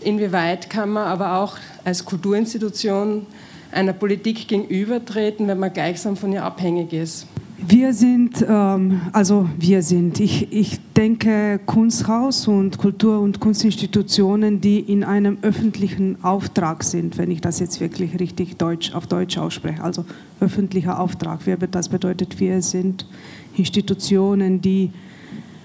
inwieweit 0.00 0.70
kann 0.70 0.90
man 0.90 1.08
aber 1.08 1.40
auch 1.40 1.56
als 1.84 2.04
Kulturinstitution 2.04 3.26
einer 3.72 3.92
Politik 3.92 4.46
gegenübertreten, 4.46 5.48
wenn 5.48 5.58
man 5.58 5.72
gleichsam 5.72 6.16
von 6.16 6.32
ihr 6.32 6.44
abhängig 6.44 6.92
ist? 6.92 7.26
Wir 7.60 7.92
sind, 7.92 8.46
ähm, 8.48 9.00
also 9.12 9.48
wir 9.58 9.82
sind, 9.82 10.20
ich, 10.20 10.52
ich 10.52 10.78
denke, 10.96 11.58
Kunsthaus 11.66 12.46
und 12.46 12.78
Kultur- 12.78 13.18
und 13.18 13.40
Kunstinstitutionen, 13.40 14.60
die 14.60 14.78
in 14.78 15.02
einem 15.02 15.38
öffentlichen 15.42 16.22
Auftrag 16.22 16.84
sind, 16.84 17.18
wenn 17.18 17.32
ich 17.32 17.40
das 17.40 17.58
jetzt 17.58 17.80
wirklich 17.80 18.20
richtig 18.20 18.58
Deutsch, 18.58 18.94
auf 18.94 19.08
Deutsch 19.08 19.38
ausspreche, 19.38 19.82
also 19.82 20.04
öffentlicher 20.38 21.00
Auftrag. 21.00 21.40
Das 21.72 21.88
bedeutet, 21.88 22.38
wir 22.38 22.62
sind 22.62 23.08
Institutionen, 23.56 24.60
die 24.60 24.92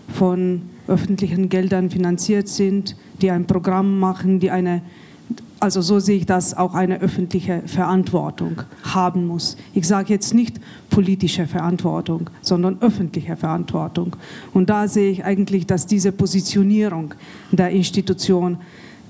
von 0.07 0.63
öffentlichen 0.87 1.47
Geldern 1.47 1.91
finanziert 1.91 2.47
sind, 2.47 2.95
die 3.21 3.29
ein 3.29 3.45
Programm 3.45 3.99
machen, 3.99 4.39
die 4.39 4.49
eine 4.49 4.81
also 5.63 5.81
so 5.81 5.99
sehe 5.99 6.17
ich 6.17 6.25
das, 6.25 6.57
auch 6.57 6.73
eine 6.73 6.99
öffentliche 6.99 7.61
Verantwortung 7.67 8.63
haben 8.83 9.25
muss. 9.25 9.55
Ich 9.73 9.87
sage 9.87 10.11
jetzt 10.11 10.33
nicht 10.33 10.59
politische 10.89 11.47
Verantwortung, 11.47 12.29
sondern 12.41 12.81
öffentliche 12.81 13.37
Verantwortung. 13.37 14.17
Und 14.53 14.69
da 14.69 14.89
sehe 14.89 15.09
ich 15.09 15.23
eigentlich, 15.23 15.65
dass 15.65 15.85
diese 15.87 16.11
Positionierung 16.11 17.13
der 17.53 17.69
Institution 17.69 18.57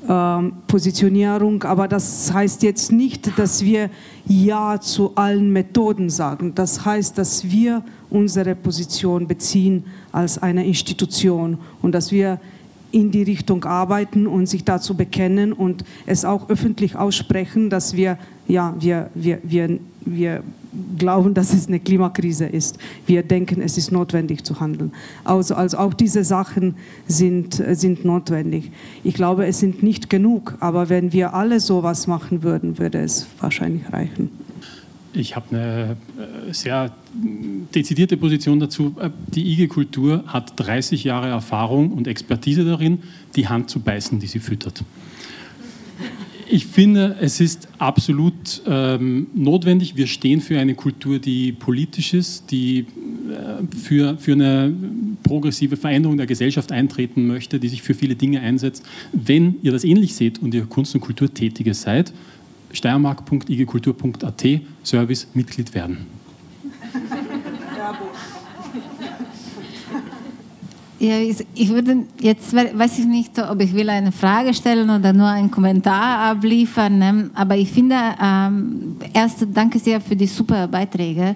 ähm, 0.07 0.53
Positionierung, 0.67 1.63
aber 1.63 1.87
das 1.87 2.31
heißt 2.31 2.61
jetzt 2.61 2.91
nicht, 2.91 3.39
dass 3.39 3.63
wir 3.63 3.89
Ja 4.27 4.79
zu 4.79 5.15
allen 5.15 5.51
Methoden 5.51 6.11
sagen. 6.11 6.53
Das 6.53 6.85
heißt, 6.85 7.17
dass 7.17 7.49
wir 7.49 7.83
unsere 8.11 8.53
Position 8.53 9.27
beziehen 9.27 9.85
als 10.11 10.37
eine 10.37 10.67
Institution 10.67 11.57
und 11.81 11.93
dass 11.93 12.11
wir 12.11 12.39
in 12.93 13.11
die 13.11 13.23
Richtung 13.23 13.65
arbeiten 13.65 14.27
und 14.27 14.45
sich 14.45 14.63
dazu 14.63 14.95
bekennen 14.95 15.51
und 15.51 15.83
es 16.05 16.25
auch 16.25 16.49
öffentlich 16.49 16.95
aussprechen, 16.95 17.69
dass 17.69 17.95
wir, 17.95 18.17
ja, 18.47 18.75
wir, 18.79 19.09
wir, 19.15 19.39
wir, 19.43 19.79
wir 20.05 20.43
glauben, 20.97 21.33
dass 21.33 21.53
es 21.53 21.67
eine 21.67 21.79
Klimakrise 21.79 22.45
ist. 22.45 22.77
Wir 23.07 23.23
denken, 23.23 23.61
es 23.61 23.77
ist 23.77 23.91
notwendig 23.91 24.43
zu 24.43 24.59
handeln. 24.59 24.91
Also, 25.23 25.55
also 25.55 25.77
auch 25.77 25.93
diese 25.93 26.23
Sachen 26.23 26.75
sind, 27.07 27.63
sind 27.71 28.05
notwendig. 28.05 28.71
Ich 29.03 29.15
glaube, 29.15 29.47
es 29.47 29.59
sind 29.59 29.81
nicht 29.81 30.09
genug, 30.09 30.55
aber 30.59 30.89
wenn 30.89 31.13
wir 31.13 31.33
alle 31.33 31.59
sowas 31.59 32.05
machen 32.05 32.43
würden, 32.43 32.77
würde 32.77 32.99
es 32.99 33.25
wahrscheinlich 33.39 33.91
reichen. 33.91 34.42
Ich 35.13 35.35
habe 35.35 35.55
eine 35.55 35.97
äh, 36.49 36.53
sehr 36.53 36.91
dezidierte 37.73 38.17
Position 38.17 38.59
dazu. 38.59 38.95
Äh, 38.99 39.11
die 39.33 39.53
IG-Kultur 39.53 40.23
hat 40.25 40.53
30 40.55 41.03
Jahre 41.03 41.27
Erfahrung 41.27 41.91
und 41.91 42.07
Expertise 42.07 42.65
darin, 42.65 43.03
die 43.35 43.47
Hand 43.47 43.69
zu 43.69 43.79
beißen, 43.79 44.19
die 44.19 44.27
sie 44.27 44.39
füttert. 44.39 44.83
Ich 46.49 46.65
finde, 46.65 47.15
es 47.21 47.39
ist 47.39 47.67
absolut 47.77 48.61
ähm, 48.67 49.27
notwendig. 49.33 49.95
Wir 49.95 50.07
stehen 50.07 50.41
für 50.41 50.59
eine 50.59 50.75
Kultur, 50.75 51.19
die 51.19 51.51
politisch 51.51 52.13
ist, 52.13 52.51
die 52.51 52.79
äh, 52.79 52.85
für, 53.75 54.17
für 54.17 54.33
eine 54.33 54.73
progressive 55.23 55.77
Veränderung 55.77 56.17
der 56.17 56.27
Gesellschaft 56.27 56.71
eintreten 56.71 57.27
möchte, 57.27 57.59
die 57.59 57.69
sich 57.69 57.81
für 57.81 57.93
viele 57.93 58.15
Dinge 58.15 58.41
einsetzt. 58.41 58.83
Wenn 59.13 59.55
ihr 59.61 59.71
das 59.71 59.83
ähnlich 59.83 60.15
seht 60.15 60.41
und 60.41 60.53
ihr 60.53 60.65
Kunst- 60.65 60.95
und 60.95 61.01
Kulturtätige 61.01 61.73
seid, 61.73 62.13
steiermark.igkultur.at 62.73 64.43
Service 64.83 65.27
Mitglied 65.33 65.73
werden. 65.73 66.07
Ja, 71.03 71.17
ich 71.19 71.69
würde 71.69 72.05
jetzt 72.21 72.55
weiß 72.55 72.99
ich 72.99 73.05
nicht, 73.05 73.37
ob 73.37 73.59
ich 73.59 73.73
will 73.73 73.89
eine 73.89 74.13
Frage 74.13 74.53
stellen 74.53 74.89
oder 74.89 75.11
nur 75.11 75.27
einen 75.27 75.51
Kommentar 75.51 76.31
abliefern, 76.31 76.97
ne? 76.97 77.29
aber 77.35 77.57
ich 77.57 77.69
finde 77.69 77.95
ähm, 78.23 78.95
erst 79.13 79.45
danke 79.53 79.79
sehr 79.79 79.99
für 79.99 80.15
die 80.15 80.27
super 80.27 80.65
Beiträge. 80.65 81.35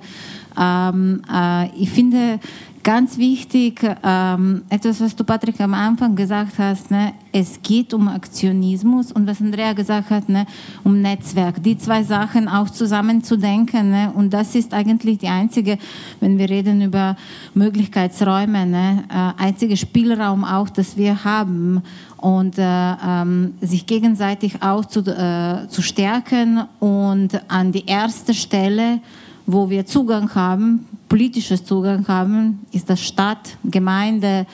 Ähm, 0.58 1.21
äh, 1.30 1.67
ich 1.76 1.89
finde 1.89 2.39
Ganz 2.88 3.17
wichtig, 3.17 3.82
ähm, 4.02 4.62
etwas, 4.69 5.02
was 5.02 5.13
du, 5.13 5.26
Patrick, 5.26 5.60
am 5.60 5.73
Anfang 5.73 6.15
gesagt 6.15 6.58
hast, 6.58 6.89
ne, 6.89 7.12
es 7.34 7.62
geht 7.62 7.93
um 7.93 8.08
Aktionismus 8.08 9.12
und 9.12 9.28
was 9.28 9.41
Andrea 9.41 9.73
gesagt 9.73 10.10
hat, 10.10 10.30
ne, 10.30 10.45
um 10.86 11.02
Netzwerk. 11.02 11.62
Die 11.62 11.78
zwei 11.78 12.04
Sachen 12.04 12.47
auch 12.47 12.69
zusammen 12.69 13.21
zu 13.26 13.36
denken. 13.36 13.89
Ne, 13.89 14.13
und 14.15 14.34
das 14.34 14.56
ist 14.56 14.73
eigentlich 14.73 15.17
die 15.17 15.28
einzige, 15.28 15.78
wenn 16.21 16.38
wir 16.38 16.50
reden 16.50 16.82
über 16.82 17.17
Möglichkeitsräume, 17.56 18.65
ne, 18.65 19.04
äh, 19.10 19.43
einzige 19.43 19.76
Spielraum 19.76 20.45
auch, 20.45 20.69
das 20.69 20.95
wir 20.95 21.26
haben 21.26 21.82
und 22.15 22.58
äh, 22.58 22.63
ähm, 23.06 23.56
sich 23.60 23.86
gegenseitig 23.86 24.63
auch 24.63 24.86
zu, 24.86 25.02
äh, 25.02 25.67
zu 25.67 25.82
stärken 25.82 26.63
und 26.80 27.32
an 27.50 27.73
die 27.73 27.86
erste 27.86 28.34
Stelle, 28.34 29.02
wo 29.45 29.69
wir 29.69 29.86
Zugang 29.86 30.34
haben, 30.36 30.86
politisches 31.10 31.63
Zugang 31.63 32.08
haben, 32.08 32.60
ist 32.72 32.89
das 32.89 33.02
Stadt, 33.02 33.58
Gemeinde, 33.63 34.46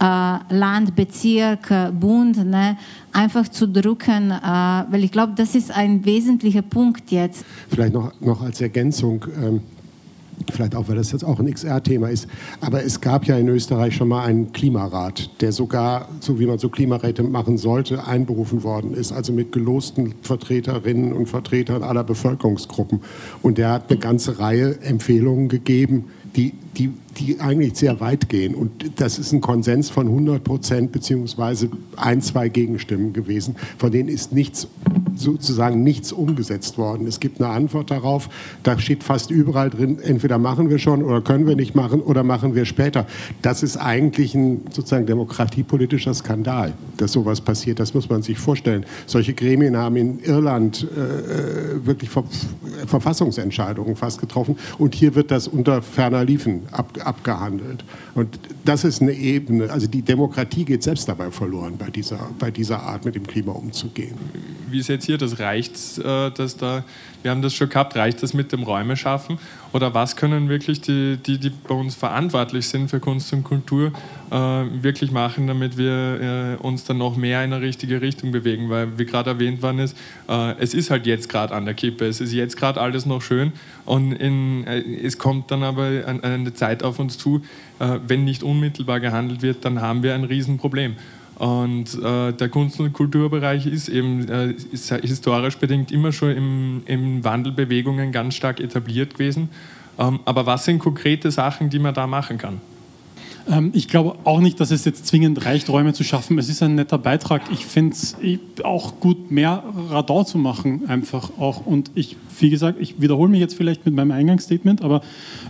äh, 0.00 0.04
Land, 0.50 0.94
Bezirk, 0.94 1.72
Bund, 1.98 2.44
ne, 2.46 2.76
einfach 3.12 3.48
zu 3.48 3.66
drücken, 3.66 4.30
äh, 4.30 4.42
weil 4.42 5.04
ich 5.04 5.12
glaube, 5.12 5.32
das 5.36 5.54
ist 5.54 5.70
ein 5.70 6.04
wesentlicher 6.04 6.62
Punkt 6.62 7.10
jetzt. 7.10 7.44
Vielleicht 7.68 7.92
noch, 7.92 8.12
noch 8.20 8.42
als 8.42 8.60
Ergänzung. 8.60 9.24
Ähm 9.42 9.60
vielleicht 10.52 10.74
auch, 10.74 10.88
weil 10.88 10.96
das 10.96 11.12
jetzt 11.12 11.24
auch 11.24 11.38
ein 11.38 11.52
XR-Thema 11.52 12.08
ist, 12.08 12.26
aber 12.60 12.84
es 12.84 13.00
gab 13.00 13.26
ja 13.26 13.36
in 13.36 13.48
Österreich 13.48 13.94
schon 13.94 14.08
mal 14.08 14.24
einen 14.24 14.52
Klimarat, 14.52 15.30
der 15.40 15.52
sogar, 15.52 16.08
so 16.20 16.38
wie 16.40 16.46
man 16.46 16.58
so 16.58 16.68
Klimaräte 16.68 17.22
machen 17.22 17.58
sollte, 17.58 18.06
einberufen 18.06 18.62
worden 18.62 18.94
ist, 18.94 19.12
also 19.12 19.32
mit 19.32 19.52
gelosten 19.52 20.14
Vertreterinnen 20.22 21.12
und 21.12 21.26
Vertretern 21.26 21.82
aller 21.82 22.04
Bevölkerungsgruppen. 22.04 23.00
Und 23.42 23.58
der 23.58 23.72
hat 23.72 23.90
eine 23.90 23.98
ganze 23.98 24.38
Reihe 24.38 24.80
Empfehlungen 24.80 25.48
gegeben, 25.48 26.06
die, 26.36 26.54
die, 26.76 26.90
die 27.18 27.40
eigentlich 27.40 27.76
sehr 27.76 28.00
weit 28.00 28.28
gehen. 28.28 28.54
Und 28.54 29.00
das 29.00 29.18
ist 29.18 29.32
ein 29.32 29.40
Konsens 29.40 29.90
von 29.90 30.06
100 30.06 30.42
Prozent 30.42 30.92
beziehungsweise 30.92 31.68
ein, 31.96 32.22
zwei 32.22 32.48
Gegenstimmen 32.48 33.12
gewesen. 33.12 33.56
Von 33.78 33.90
denen 33.90 34.08
ist 34.08 34.32
nichts, 34.32 34.68
sozusagen 35.16 35.82
nichts 35.82 36.12
umgesetzt 36.12 36.78
worden. 36.78 37.06
Es 37.06 37.20
gibt 37.20 37.40
eine 37.40 37.50
Antwort 37.50 37.90
darauf. 37.90 38.28
Da 38.62 38.78
steht 38.78 39.02
fast 39.02 39.30
überall 39.30 39.70
drin, 39.70 39.98
entweder 39.98 40.38
machen 40.38 40.70
wir 40.70 40.78
schon 40.78 41.02
oder 41.02 41.20
können 41.20 41.46
wir 41.46 41.56
nicht 41.56 41.74
machen 41.74 42.00
oder 42.00 42.22
machen 42.22 42.54
wir 42.54 42.64
später. 42.64 43.06
Das 43.42 43.62
ist 43.62 43.76
eigentlich 43.76 44.34
ein 44.34 44.62
sozusagen 44.70 45.06
demokratiepolitischer 45.06 46.14
Skandal, 46.14 46.72
dass 46.96 47.12
sowas 47.12 47.40
passiert. 47.40 47.80
Das 47.80 47.94
muss 47.94 48.08
man 48.08 48.22
sich 48.22 48.38
vorstellen. 48.38 48.86
Solche 49.06 49.34
Gremien 49.34 49.76
haben 49.76 49.96
in 49.96 50.20
Irland 50.20 50.86
äh, 50.96 51.00
äh 51.00 51.86
wirklich 51.86 52.10
Ver 52.10 52.24
Verfassungsentscheidungen 52.86 53.96
fast 53.96 54.20
getroffen. 54.20 54.56
Und 54.78 54.94
hier 54.94 55.14
wird 55.14 55.30
das 55.30 55.48
unter 55.48 55.82
ferner 55.82 56.24
Liefen 56.24 56.62
ab, 56.70 56.92
abgehandelt. 57.08 57.84
Und 58.14 58.38
das 58.64 58.84
ist 58.84 59.02
eine 59.02 59.12
Ebene, 59.12 59.70
also 59.70 59.86
die 59.86 60.02
Demokratie 60.02 60.64
geht 60.64 60.82
selbst 60.82 61.08
dabei 61.08 61.30
verloren, 61.30 61.76
bei 61.76 61.90
dieser, 61.90 62.30
bei 62.38 62.50
dieser 62.50 62.82
Art 62.82 63.04
mit 63.04 63.14
dem 63.14 63.26
Klima 63.26 63.52
umzugehen. 63.52 64.14
Wie 64.70 64.82
setzt 64.82 65.08
ihr 65.08 65.18
das? 65.18 65.40
Reicht 65.40 65.98
äh, 65.98 66.30
dass 66.30 66.56
da, 66.56 66.84
wir 67.22 67.30
haben 67.30 67.42
das 67.42 67.54
schon 67.54 67.68
gehabt, 67.68 67.96
reicht 67.96 68.22
das 68.22 68.34
mit 68.34 68.52
dem 68.52 68.62
Räume 68.62 68.96
schaffen? 68.96 69.38
Oder 69.72 69.94
was 69.94 70.16
können 70.16 70.48
wirklich 70.48 70.80
die, 70.80 71.16
die, 71.16 71.38
die 71.38 71.50
bei 71.50 71.74
uns 71.74 71.94
verantwortlich 71.94 72.68
sind 72.68 72.88
für 72.88 73.00
Kunst 73.00 73.32
und 73.32 73.44
Kultur, 73.44 73.92
äh, 74.30 74.34
wirklich 74.82 75.10
machen, 75.10 75.46
damit 75.46 75.76
wir 75.76 76.56
äh, 76.60 76.62
uns 76.62 76.84
dann 76.84 76.98
noch 76.98 77.16
mehr 77.16 77.44
in 77.44 77.52
eine 77.52 77.62
richtige 77.64 78.00
Richtung 78.00 78.32
bewegen? 78.32 78.70
Weil, 78.70 78.98
wie 78.98 79.04
gerade 79.04 79.30
erwähnt 79.30 79.62
worden 79.62 79.80
ist, 79.80 79.96
äh, 80.28 80.54
es 80.58 80.74
ist 80.74 80.90
halt 80.90 81.06
jetzt 81.06 81.28
gerade 81.28 81.54
an 81.54 81.64
der 81.64 81.74
Kippe, 81.74 82.06
es 82.06 82.20
ist 82.20 82.32
jetzt 82.32 82.56
gerade 82.56 82.80
alles 82.80 83.06
noch 83.06 83.22
schön 83.22 83.52
und 83.84 84.12
in, 84.12 84.66
äh, 84.66 84.80
es 84.80 85.18
kommt 85.18 85.50
dann 85.50 85.62
aber 85.62 85.84
eine 85.84 86.54
Zeit 86.54 86.82
auf 86.82 86.98
uns 86.98 87.18
zu, 87.18 87.42
äh, 87.78 87.98
wenn 88.06 88.24
nicht 88.24 88.42
unmittelbar 88.42 89.00
gehandelt 89.00 89.42
wird, 89.42 89.64
dann 89.64 89.80
haben 89.80 90.02
wir 90.02 90.14
ein 90.14 90.24
Riesenproblem. 90.24 90.96
Und 91.38 91.94
äh, 92.02 92.32
der 92.32 92.48
Kunst- 92.48 92.80
und 92.80 92.92
Kulturbereich 92.92 93.66
ist 93.66 93.88
eben 93.88 94.28
äh, 94.28 94.54
ist 94.72 94.92
historisch 94.92 95.56
bedingt 95.56 95.92
immer 95.92 96.10
schon 96.10 96.36
im, 96.36 96.82
im 96.86 97.22
Wandelbewegungen 97.22 98.10
ganz 98.10 98.34
stark 98.34 98.58
etabliert 98.58 99.14
gewesen. 99.14 99.48
Ähm, 99.98 100.18
aber 100.24 100.46
was 100.46 100.64
sind 100.64 100.80
konkrete 100.80 101.30
Sachen, 101.30 101.70
die 101.70 101.78
man 101.78 101.94
da 101.94 102.08
machen 102.08 102.38
kann? 102.38 102.60
Ähm, 103.48 103.70
ich 103.74 103.88
glaube 103.88 104.16
auch 104.24 104.40
nicht, 104.40 104.60
dass 104.60 104.70
es 104.70 104.84
jetzt 104.84 105.06
zwingend 105.06 105.44
reicht, 105.44 105.68
Räume 105.68 105.92
zu 105.92 106.04
schaffen. 106.04 106.38
Es 106.38 106.48
ist 106.48 106.62
ein 106.62 106.74
netter 106.74 106.98
Beitrag. 106.98 107.42
Ich 107.52 107.66
finde 107.66 107.94
es 107.94 108.16
auch 108.62 109.00
gut, 109.00 109.30
mehr 109.30 109.64
Radar 109.90 110.26
zu 110.26 110.38
machen, 110.38 110.88
einfach 110.88 111.30
auch. 111.38 111.64
Und 111.66 111.90
ich, 111.94 112.16
wie 112.38 112.50
gesagt, 112.50 112.78
ich 112.80 113.00
wiederhole 113.00 113.30
mich 113.30 113.40
jetzt 113.40 113.54
vielleicht 113.54 113.84
mit 113.84 113.94
meinem 113.94 114.12
Eingangsstatement, 114.12 114.82
aber 114.82 115.02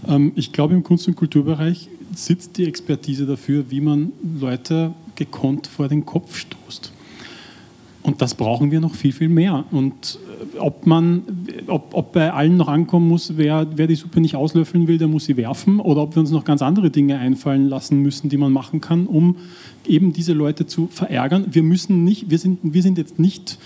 ähm, 0.06 0.32
ich 0.34 0.52
glaube, 0.52 0.74
im 0.74 0.82
Kunst- 0.82 1.08
und 1.08 1.16
Kulturbereich 1.16 1.88
sitzt 2.14 2.56
die 2.56 2.64
Expertise 2.64 3.26
dafür, 3.26 3.70
wie 3.70 3.80
man 3.80 4.12
Leute 4.40 4.92
gekonnt 5.16 5.66
vor 5.66 5.88
den 5.88 6.06
Kopf 6.06 6.36
stoßt. 6.36 6.92
Und 8.08 8.22
das 8.22 8.34
brauchen 8.34 8.70
wir 8.70 8.80
noch 8.80 8.94
viel, 8.94 9.12
viel 9.12 9.28
mehr. 9.28 9.66
Und 9.70 10.18
äh, 10.54 10.58
ob, 10.58 10.86
man, 10.86 11.22
ob, 11.66 11.90
ob 11.92 12.12
bei 12.14 12.32
allen 12.32 12.56
noch 12.56 12.68
ankommen 12.68 13.06
muss, 13.06 13.36
wer, 13.36 13.66
wer 13.76 13.86
die 13.86 13.96
Suppe 13.96 14.22
nicht 14.22 14.34
auslöffeln 14.34 14.88
will, 14.88 14.96
der 14.96 15.08
muss 15.08 15.26
sie 15.26 15.36
werfen, 15.36 15.78
oder 15.78 16.00
ob 16.00 16.16
wir 16.16 16.20
uns 16.20 16.30
noch 16.30 16.44
ganz 16.44 16.62
andere 16.62 16.90
Dinge 16.90 17.18
einfallen 17.18 17.68
lassen 17.68 18.00
müssen, 18.00 18.30
die 18.30 18.38
man 18.38 18.50
machen 18.50 18.80
kann, 18.80 19.06
um 19.06 19.36
eben 19.86 20.14
diese 20.14 20.32
Leute 20.32 20.66
zu 20.66 20.86
verärgern. 20.86 21.48
Wir 21.50 21.62
müssen 21.62 22.04
nicht, 22.04 22.30
wir 22.30 22.38
sind, 22.38 22.60
wir 22.62 22.82
sind 22.82 22.96
jetzt 22.96 23.18
nicht 23.18 23.58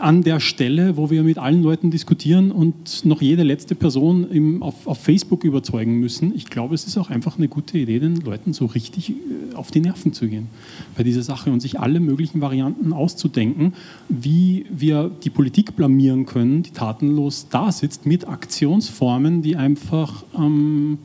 an 0.00 0.22
der 0.22 0.40
Stelle, 0.40 0.96
wo 0.96 1.10
wir 1.10 1.22
mit 1.22 1.38
allen 1.38 1.62
Leuten 1.62 1.90
diskutieren 1.90 2.52
und 2.52 3.04
noch 3.04 3.22
jede 3.22 3.42
letzte 3.42 3.74
Person 3.74 4.30
im, 4.30 4.62
auf, 4.62 4.86
auf, 4.86 4.98
Facebook 4.98 5.44
überzeugen 5.44 5.98
müssen. 5.98 6.34
Ich 6.34 6.46
glaube, 6.46 6.74
es 6.74 6.86
ist 6.86 6.96
auch 6.96 7.10
einfach 7.10 7.38
eine 7.38 7.48
gute 7.48 7.78
Idee, 7.78 7.98
den 7.98 8.16
Leuten 8.16 8.52
so 8.52 8.66
richtig 8.66 9.10
äh, 9.10 9.54
auf 9.54 9.70
die 9.70 9.80
Nerven 9.80 10.12
zu 10.12 10.28
gehen 10.28 10.48
bei 10.96 11.02
dieser 11.02 11.22
Sache 11.22 11.50
und 11.50 11.60
sich 11.60 11.80
alle 11.80 12.00
möglichen 12.00 12.40
Varianten 12.40 12.92
auszudenken, 12.92 13.74
wie 14.08 14.66
wir 14.70 15.10
die 15.24 15.30
Politik 15.30 15.76
blamieren 15.76 16.26
können, 16.26 16.62
die 16.62 16.70
tatenlos 16.70 17.48
da 17.50 17.72
sitzt, 17.72 18.06
mit 18.06 18.28
Aktionsformen, 18.28 19.42
die 19.42 19.56
einfach 19.56 20.24
ähm, 20.36 20.98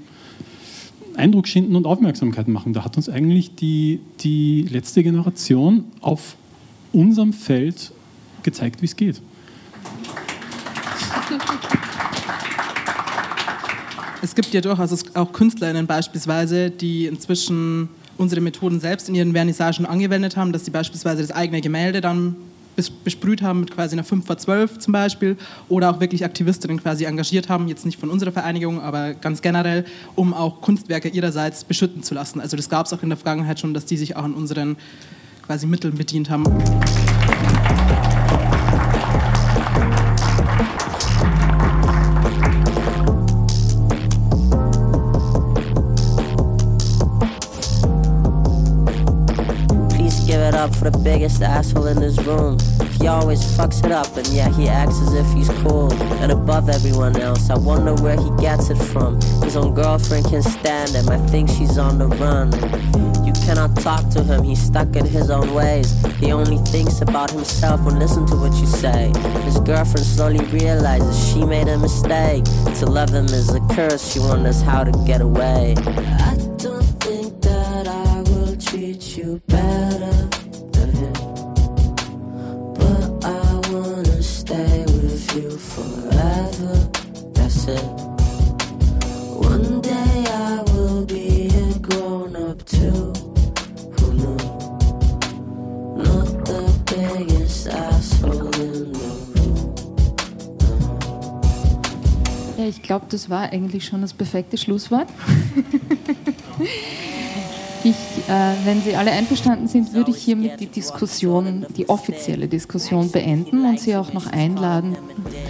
Eindruck 1.15 1.47
schinden 1.47 1.75
und 1.75 1.85
Aufmerksamkeit 1.85 2.47
machen. 2.47 2.73
Da 2.73 2.85
hat 2.85 2.97
uns 2.97 3.09
eigentlich 3.09 3.55
die, 3.55 3.99
die 4.21 4.63
letzte 4.69 5.03
Generation 5.03 5.85
auf 6.01 6.35
unserem 6.93 7.33
Feld 7.33 7.93
gezeigt, 8.43 8.81
wie 8.81 8.85
es 8.85 8.95
geht. 8.95 9.21
Es 14.21 14.35
gibt 14.35 14.53
ja 14.53 14.61
durchaus 14.61 15.15
auch 15.15 15.33
KünstlerInnen 15.33 15.87
beispielsweise, 15.87 16.69
die 16.69 17.07
inzwischen 17.07 17.89
unsere 18.17 18.41
Methoden 18.41 18.79
selbst 18.79 19.09
in 19.09 19.15
ihren 19.15 19.33
Vernissagen 19.33 19.85
angewendet 19.85 20.37
haben, 20.37 20.51
dass 20.51 20.65
sie 20.65 20.71
beispielsweise 20.71 21.21
das 21.21 21.31
eigene 21.31 21.61
Gemälde 21.61 22.01
dann 22.01 22.35
besprüht 23.03 23.41
haben 23.41 23.61
mit 23.61 23.71
quasi 23.71 23.95
einer 23.95 24.03
5 24.03 24.25
vor 24.25 24.37
12 24.37 24.79
zum 24.79 24.93
Beispiel 24.93 25.37
oder 25.69 25.89
auch 25.89 25.99
wirklich 25.99 26.23
Aktivistinnen 26.23 26.81
quasi 26.81 27.03
engagiert 27.05 27.49
haben, 27.49 27.67
jetzt 27.67 27.85
nicht 27.85 27.99
von 27.99 28.09
unserer 28.09 28.31
Vereinigung, 28.31 28.79
aber 28.81 29.13
ganz 29.13 29.41
generell, 29.41 29.85
um 30.15 30.33
auch 30.33 30.61
Kunstwerke 30.61 31.09
ihrerseits 31.09 31.63
beschütten 31.63 32.03
zu 32.03 32.13
lassen. 32.13 32.39
Also 32.39 32.55
das 32.55 32.69
gab 32.69 32.85
es 32.85 32.93
auch 32.93 33.03
in 33.03 33.09
der 33.09 33.17
Vergangenheit 33.17 33.59
schon, 33.59 33.73
dass 33.73 33.85
die 33.85 33.97
sich 33.97 34.15
auch 34.15 34.23
an 34.23 34.33
unseren 34.33 34.77
quasi 35.45 35.67
Mitteln 35.67 35.95
bedient 35.95 36.29
haben. 36.29 36.45
For 50.81 50.89
the 50.89 50.97
biggest 50.97 51.43
asshole 51.43 51.85
in 51.85 51.99
this 51.99 52.17
room. 52.23 52.57
He 52.99 53.05
always 53.05 53.39
fucks 53.55 53.85
it 53.85 53.91
up, 53.91 54.17
and 54.17 54.27
yet 54.29 54.51
he 54.55 54.67
acts 54.67 54.99
as 55.01 55.13
if 55.13 55.31
he's 55.31 55.49
cool 55.61 55.93
and 56.23 56.31
above 56.31 56.69
everyone 56.69 57.15
else. 57.17 57.51
I 57.51 57.57
wonder 57.57 57.93
where 58.01 58.19
he 58.19 58.29
gets 58.41 58.71
it 58.71 58.77
from. 58.77 59.21
His 59.43 59.55
own 59.55 59.75
girlfriend 59.75 60.25
can 60.25 60.41
stand 60.41 60.89
him. 60.91 61.07
I 61.09 61.17
think 61.27 61.49
she's 61.49 61.77
on 61.77 61.99
the 61.99 62.07
run. 62.07 62.51
You 63.23 63.33
cannot 63.45 63.75
talk 63.77 64.09
to 64.09 64.23
him, 64.23 64.43
he's 64.43 64.59
stuck 64.59 64.95
in 64.95 65.05
his 65.05 65.29
own 65.29 65.53
ways. 65.53 65.91
He 66.15 66.31
only 66.31 66.57
thinks 66.57 67.01
about 67.01 67.29
himself 67.29 67.83
when 67.85 67.99
listen 67.99 68.25
to 68.27 68.35
what 68.35 68.53
you 68.55 68.65
say. 68.65 69.11
His 69.43 69.59
girlfriend 69.59 70.05
slowly 70.05 70.43
realizes 70.45 71.31
she 71.31 71.45
made 71.45 71.67
a 71.67 71.77
mistake. 71.77 72.43
To 72.79 72.87
love 72.87 73.09
him 73.09 73.25
is 73.25 73.53
a 73.53 73.59
curse, 73.75 74.13
she 74.13 74.19
wonders 74.19 74.61
how 74.63 74.83
to 74.83 74.91
get 75.05 75.21
away. 75.21 75.75
I 75.77 76.35
don't 76.57 76.89
think 77.03 77.39
that 77.43 77.87
I 77.87 78.21
will 78.31 78.57
treat 78.57 79.15
you 79.15 79.39
better. 79.45 80.20
Ja, 102.57 102.65
ich 102.67 102.81
glaube, 102.81 103.05
das 103.09 103.29
war 103.29 103.51
eigentlich 103.51 103.85
schon 103.85 104.01
das 104.01 104.13
perfekte 104.13 104.57
Schlusswort. 104.57 105.07
Ich, 107.83 107.95
äh, 108.29 108.53
wenn 108.63 108.79
Sie 108.83 108.95
alle 108.95 109.11
einverstanden 109.11 109.67
sind, 109.67 109.93
würde 109.93 110.11
ich 110.11 110.17
hiermit 110.17 110.59
die 110.59 110.67
Diskussion, 110.67 111.65
die 111.75 111.89
offizielle 111.89 112.47
Diskussion 112.47 113.09
beenden 113.09 113.65
und 113.65 113.79
Sie 113.79 113.95
auch 113.95 114.13
noch 114.13 114.27
einladen, 114.27 114.95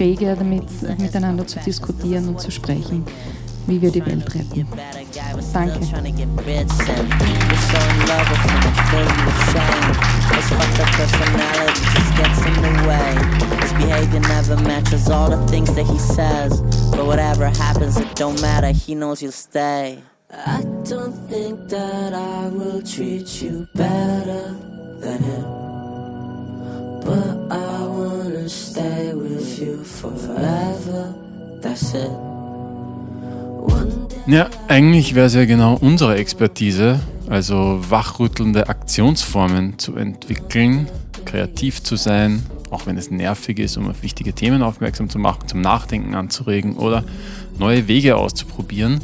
rege 0.01 0.35
damit 0.35 0.65
miteinander 0.99 1.45
zu 1.45 1.59
diskutieren 1.59 2.27
und 2.29 2.41
zu 2.41 2.49
sprechen, 2.49 3.05
wie 3.67 3.81
wir 3.81 3.91
die 3.91 4.05
Welt 4.05 4.33
retten. 4.33 4.67
Danke. 5.53 5.79
behavior 13.77 14.19
never 14.19 14.57
matches 14.61 15.09
all 15.09 15.29
the 15.29 15.43
things 15.47 15.73
that 15.73 15.85
he 15.85 15.97
says. 15.97 16.61
But 16.91 17.05
whatever 17.05 17.49
happens, 17.49 17.97
it 17.97 18.15
don't 18.15 18.39
matter, 18.41 18.71
he 18.71 18.93
knows 18.93 19.21
you'll 19.23 19.31
stay. 19.31 20.03
I 20.29 20.61
don't 20.83 21.13
think 21.29 21.67
that 21.69 22.13
I 22.13 22.47
will 22.49 22.81
treat 22.83 23.41
you 23.41 23.67
better 23.73 24.55
than 25.03 25.23
him. 25.23 25.45
But 27.03 27.51
I 27.51 27.70
wanna 28.41 28.49
stay 28.49 29.13
with 29.13 29.59
you 29.59 29.83
forever. 29.83 31.13
That's 31.61 31.93
it. 31.93 32.09
Ja, 34.27 34.49
eigentlich 34.67 35.15
wäre 35.15 35.27
es 35.27 35.33
ja 35.33 35.45
genau 35.45 35.77
unsere 35.79 36.15
Expertise, 36.15 36.99
also 37.27 37.79
wachrüttelnde 37.89 38.69
Aktionsformen 38.69 39.77
zu 39.79 39.95
entwickeln, 39.95 40.87
kreativ 41.25 41.83
zu 41.83 41.95
sein, 41.95 42.43
auch 42.69 42.85
wenn 42.85 42.97
es 42.97 43.11
nervig 43.11 43.59
ist, 43.59 43.77
um 43.77 43.89
auf 43.89 44.03
wichtige 44.03 44.33
Themen 44.33 44.61
aufmerksam 44.61 45.09
zu 45.09 45.19
machen, 45.19 45.47
zum 45.47 45.61
Nachdenken 45.61 46.15
anzuregen 46.15 46.77
oder 46.77 47.03
neue 47.57 47.87
Wege 47.87 48.15
auszuprobieren. 48.15 49.01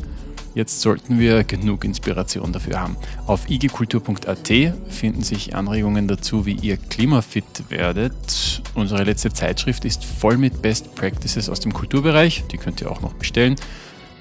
Jetzt 0.58 0.82
sollten 0.82 1.20
wir 1.20 1.44
genug 1.44 1.84
Inspiration 1.84 2.52
dafür 2.52 2.82
haben. 2.82 2.98
Auf 3.28 3.48
igkultur.at 3.48 4.52
finden 4.90 5.22
sich 5.22 5.56
Anregungen 5.56 6.08
dazu, 6.08 6.48
wie 6.48 6.54
ihr 6.56 6.78
klimafit 6.78 7.70
werdet. 7.70 8.64
Unsere 8.74 9.04
letzte 9.04 9.32
Zeitschrift 9.32 9.86
ist 9.86 10.04
voll 10.04 10.38
mit 10.38 10.64
Best 10.64 10.96
Practices 10.96 11.48
aus 11.48 11.60
dem 11.60 11.74
Kulturbereich. 11.74 12.46
Die 12.52 12.58
könnt 12.58 12.82
ihr 12.82 12.90
auch 12.90 13.02
noch 13.02 13.14
bestellen. 13.14 13.54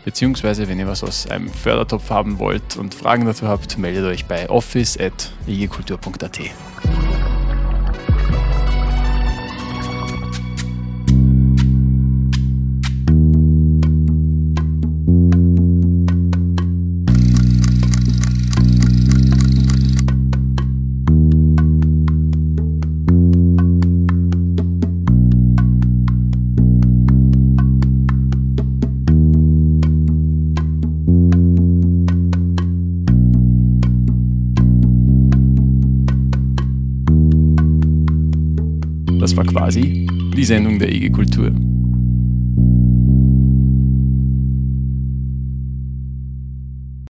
Beziehungsweise, 0.05 0.68
wenn 0.68 0.79
ihr 0.79 0.87
was 0.87 1.03
aus 1.03 1.27
einem 1.27 1.49
Fördertopf 1.49 2.11
haben 2.11 2.38
wollt 2.38 2.77
und 2.77 2.94
Fragen 2.94 3.25
dazu 3.25 3.49
habt, 3.49 3.79
meldet 3.79 4.05
euch 4.05 4.27
bei 4.27 4.51
office.igkultur.at. 4.51 6.40
war 39.37 39.44
quasi 39.44 40.07
die 40.37 40.44
Sendung 40.44 40.79
der 40.79 40.90
EG 40.92 41.11
Kultur. 41.11 41.53